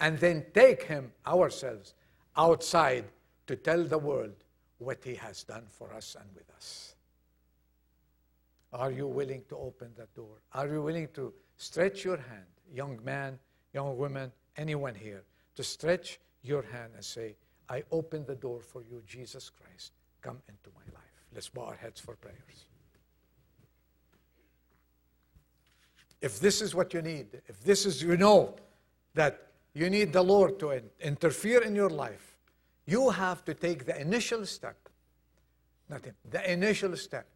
And 0.00 0.18
then 0.18 0.44
take 0.52 0.82
him 0.82 1.12
ourselves 1.26 1.94
outside 2.36 3.04
to 3.46 3.56
tell 3.56 3.84
the 3.84 3.98
world 3.98 4.34
what 4.78 5.02
he 5.02 5.14
has 5.14 5.44
done 5.44 5.64
for 5.70 5.92
us 5.92 6.16
and 6.18 6.28
with 6.34 6.50
us. 6.56 6.94
Are 8.72 8.90
you 8.90 9.06
willing 9.06 9.42
to 9.48 9.56
open 9.56 9.92
that 9.96 10.14
door? 10.14 10.42
Are 10.52 10.66
you 10.66 10.82
willing 10.82 11.08
to 11.14 11.32
stretch 11.56 12.04
your 12.04 12.16
hand, 12.16 12.46
young 12.72 12.98
man, 13.04 13.38
young 13.72 13.96
woman, 13.96 14.32
anyone 14.56 14.94
here, 14.94 15.22
to 15.54 15.62
stretch 15.62 16.18
your 16.42 16.62
hand 16.62 16.92
and 16.94 17.04
say, 17.04 17.36
I 17.68 17.82
open 17.90 18.24
the 18.26 18.34
door 18.34 18.60
for 18.60 18.82
you, 18.82 19.02
Jesus 19.06 19.50
Christ. 19.50 19.92
Come 20.20 20.38
into 20.48 20.70
my 20.74 20.84
life. 20.94 21.04
Let's 21.34 21.48
bow 21.48 21.66
our 21.66 21.74
heads 21.74 22.00
for 22.00 22.16
prayers. 22.16 22.66
If 26.20 26.40
this 26.40 26.62
is 26.62 26.74
what 26.74 26.94
you 26.94 27.02
need, 27.02 27.42
if 27.48 27.62
this 27.62 27.84
is, 27.84 28.02
you 28.02 28.16
know 28.16 28.56
that 29.14 29.48
you 29.74 29.90
need 29.90 30.12
the 30.12 30.22
Lord 30.22 30.58
to 30.60 30.70
in- 30.70 30.90
interfere 31.00 31.62
in 31.62 31.74
your 31.74 31.90
life, 31.90 32.38
you 32.86 33.10
have 33.10 33.44
to 33.44 33.54
take 33.54 33.84
the 33.84 34.00
initial 34.00 34.46
step. 34.46 34.88
Nothing. 35.88 36.14
The 36.30 36.50
initial 36.50 36.96
step. 36.96 37.26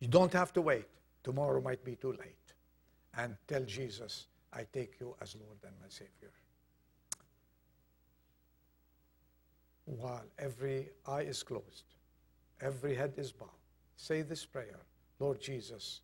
You 0.00 0.08
don't 0.08 0.32
have 0.32 0.52
to 0.52 0.62
wait. 0.62 0.86
Tomorrow 1.24 1.60
might 1.60 1.84
be 1.84 1.96
too 1.96 2.12
late. 2.12 2.34
And 3.16 3.36
tell 3.46 3.64
Jesus, 3.64 4.26
I 4.52 4.64
take 4.72 5.00
you 5.00 5.16
as 5.20 5.34
Lord 5.34 5.58
and 5.64 5.74
my 5.80 5.88
Savior. 5.88 6.30
While 9.88 10.26
every 10.38 10.90
eye 11.06 11.22
is 11.22 11.42
closed, 11.42 11.84
every 12.60 12.94
head 12.94 13.14
is 13.16 13.32
bowed, 13.32 13.48
say 13.96 14.20
this 14.20 14.44
prayer 14.44 14.80
Lord 15.18 15.40
Jesus, 15.40 16.02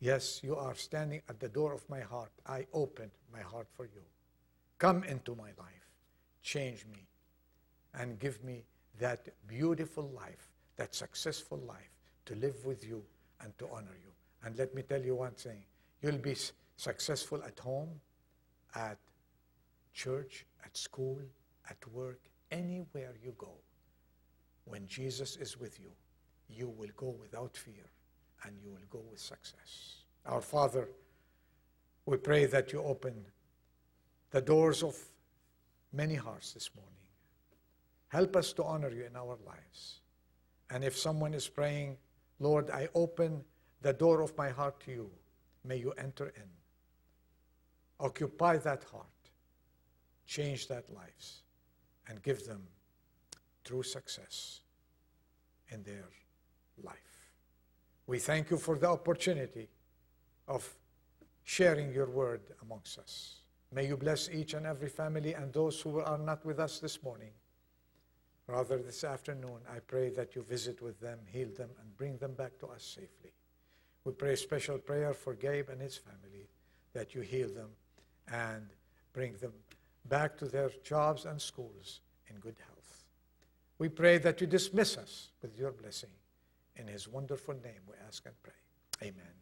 yes, 0.00 0.40
you 0.42 0.56
are 0.56 0.74
standing 0.74 1.22
at 1.28 1.38
the 1.38 1.48
door 1.48 1.72
of 1.72 1.88
my 1.88 2.00
heart. 2.00 2.32
I 2.44 2.66
open 2.72 3.08
my 3.32 3.40
heart 3.40 3.68
for 3.76 3.84
you. 3.84 4.02
Come 4.78 5.04
into 5.04 5.36
my 5.36 5.50
life, 5.60 5.92
change 6.42 6.84
me, 6.92 7.06
and 7.94 8.18
give 8.18 8.42
me 8.42 8.64
that 8.98 9.28
beautiful 9.46 10.10
life, 10.10 10.50
that 10.74 10.92
successful 10.92 11.58
life 11.58 11.94
to 12.26 12.34
live 12.34 12.64
with 12.66 12.84
you 12.84 13.04
and 13.42 13.56
to 13.58 13.68
honor 13.72 13.96
you. 14.02 14.10
And 14.44 14.58
let 14.58 14.74
me 14.74 14.82
tell 14.82 15.00
you 15.00 15.14
one 15.14 15.34
thing 15.34 15.62
you'll 16.00 16.18
be 16.18 16.34
successful 16.76 17.44
at 17.44 17.60
home, 17.60 18.00
at 18.74 18.98
church, 19.94 20.46
at 20.64 20.76
school, 20.76 21.20
at 21.70 21.78
work, 21.92 22.18
anywhere 22.52 23.14
you 23.20 23.34
go. 23.36 23.54
When 24.64 24.86
Jesus 24.86 25.36
is 25.36 25.58
with 25.58 25.80
you, 25.80 25.90
you 26.48 26.68
will 26.68 26.90
go 26.96 27.08
without 27.08 27.56
fear 27.56 27.90
and 28.44 28.56
you 28.62 28.70
will 28.70 28.86
go 28.90 29.02
with 29.10 29.18
success. 29.18 30.04
Our 30.26 30.40
Father, 30.40 30.88
we 32.06 32.16
pray 32.18 32.46
that 32.46 32.72
you 32.72 32.82
open 32.82 33.24
the 34.30 34.40
doors 34.40 34.82
of 34.82 34.96
many 35.92 36.14
hearts 36.14 36.52
this 36.52 36.70
morning. 36.76 36.92
Help 38.08 38.36
us 38.36 38.52
to 38.52 38.64
honor 38.64 38.90
you 38.90 39.04
in 39.04 39.16
our 39.16 39.38
lives. 39.46 40.00
And 40.70 40.84
if 40.84 40.96
someone 40.96 41.34
is 41.34 41.48
praying, 41.48 41.96
Lord, 42.38 42.70
I 42.70 42.88
open 42.94 43.44
the 43.82 43.92
door 43.92 44.20
of 44.20 44.36
my 44.36 44.50
heart 44.50 44.80
to 44.80 44.92
you, 44.92 45.10
may 45.64 45.76
you 45.76 45.92
enter 45.92 46.26
in. 46.26 46.50
Occupy 48.00 48.58
that 48.58 48.84
heart, 48.84 49.06
change 50.26 50.68
that 50.68 50.90
lives, 50.90 51.42
and 52.08 52.22
give 52.22 52.46
them 52.46 52.62
true 53.64 53.82
success 53.82 54.60
in 55.68 55.82
their 55.82 56.08
life. 56.82 56.96
We 58.06 58.18
thank 58.18 58.50
you 58.50 58.58
for 58.58 58.76
the 58.76 58.88
opportunity 58.88 59.68
of 60.48 60.68
sharing 61.44 61.92
your 61.92 62.10
word 62.10 62.40
amongst 62.62 62.98
us. 62.98 63.36
May 63.72 63.86
you 63.86 63.96
bless 63.96 64.28
each 64.28 64.54
and 64.54 64.66
every 64.66 64.88
family 64.88 65.34
and 65.34 65.52
those 65.52 65.80
who 65.80 66.00
are 66.00 66.18
not 66.18 66.44
with 66.44 66.58
us 66.58 66.78
this 66.78 67.02
morning. 67.02 67.30
Rather, 68.46 68.78
this 68.78 69.04
afternoon, 69.04 69.60
I 69.74 69.78
pray 69.78 70.10
that 70.10 70.34
you 70.34 70.42
visit 70.42 70.82
with 70.82 71.00
them, 71.00 71.20
heal 71.26 71.48
them, 71.56 71.70
and 71.80 71.96
bring 71.96 72.18
them 72.18 72.34
back 72.34 72.58
to 72.58 72.66
us 72.66 72.82
safely. 72.82 73.32
We 74.04 74.12
pray 74.12 74.32
a 74.32 74.36
special 74.36 74.78
prayer 74.78 75.14
for 75.14 75.34
Gabe 75.34 75.68
and 75.70 75.80
his 75.80 75.96
family 75.96 76.48
that 76.92 77.14
you 77.14 77.22
heal 77.22 77.48
them 77.48 77.70
and 78.30 78.66
bring 79.12 79.34
them 79.34 79.52
back 80.08 80.36
to 80.38 80.46
their 80.46 80.70
jobs 80.84 81.24
and 81.24 81.40
schools 81.40 82.00
in 82.28 82.36
good 82.36 82.56
health. 82.58 83.04
We 83.78 83.88
pray 83.88 84.18
that 84.18 84.40
you 84.40 84.46
dismiss 84.46 84.96
us 84.96 85.30
with 85.40 85.58
your 85.58 85.72
blessing. 85.72 86.10
In 86.76 86.86
his 86.86 87.08
wonderful 87.08 87.54
name, 87.54 87.80
we 87.86 87.94
ask 88.06 88.24
and 88.26 88.34
pray. 88.42 88.52
Amen. 89.02 89.32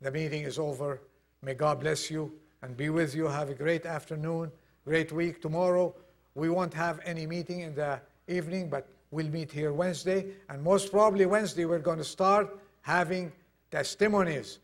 The 0.00 0.10
meeting 0.10 0.44
is 0.44 0.58
over. 0.58 1.02
May 1.42 1.54
God 1.54 1.80
bless 1.80 2.10
you 2.10 2.32
and 2.62 2.76
be 2.76 2.90
with 2.90 3.14
you. 3.14 3.26
Have 3.26 3.50
a 3.50 3.54
great 3.54 3.86
afternoon, 3.86 4.50
great 4.84 5.12
week. 5.12 5.42
Tomorrow, 5.42 5.94
we 6.34 6.48
won't 6.48 6.74
have 6.74 7.00
any 7.04 7.26
meeting 7.26 7.60
in 7.60 7.74
the 7.74 8.00
evening, 8.28 8.68
but 8.68 8.88
we'll 9.10 9.28
meet 9.28 9.52
here 9.52 9.72
Wednesday. 9.72 10.26
And 10.48 10.62
most 10.62 10.90
probably, 10.90 11.26
Wednesday, 11.26 11.64
we're 11.64 11.78
going 11.78 11.98
to 11.98 12.04
start 12.04 12.58
having 12.82 13.32
testimonies. 13.70 14.58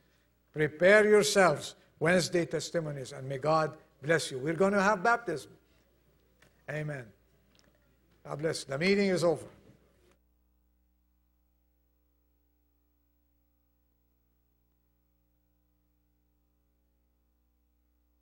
Prepare 0.53 1.07
yourselves. 1.07 1.75
Wednesday 1.99 2.45
testimonies, 2.45 3.13
and 3.13 3.27
may 3.27 3.39
God 3.39 3.73
bless 4.07 4.31
you. 4.31 4.39
We're 4.39 4.55
going 4.55 4.73
to 4.73 4.83
have 4.83 5.03
baptism. 5.03 5.51
Amen. 6.71 7.05
God 8.27 8.39
bless. 8.39 8.65
The 8.65 8.79
meeting 8.79 9.09
is 9.09 9.25
over. 9.25 9.47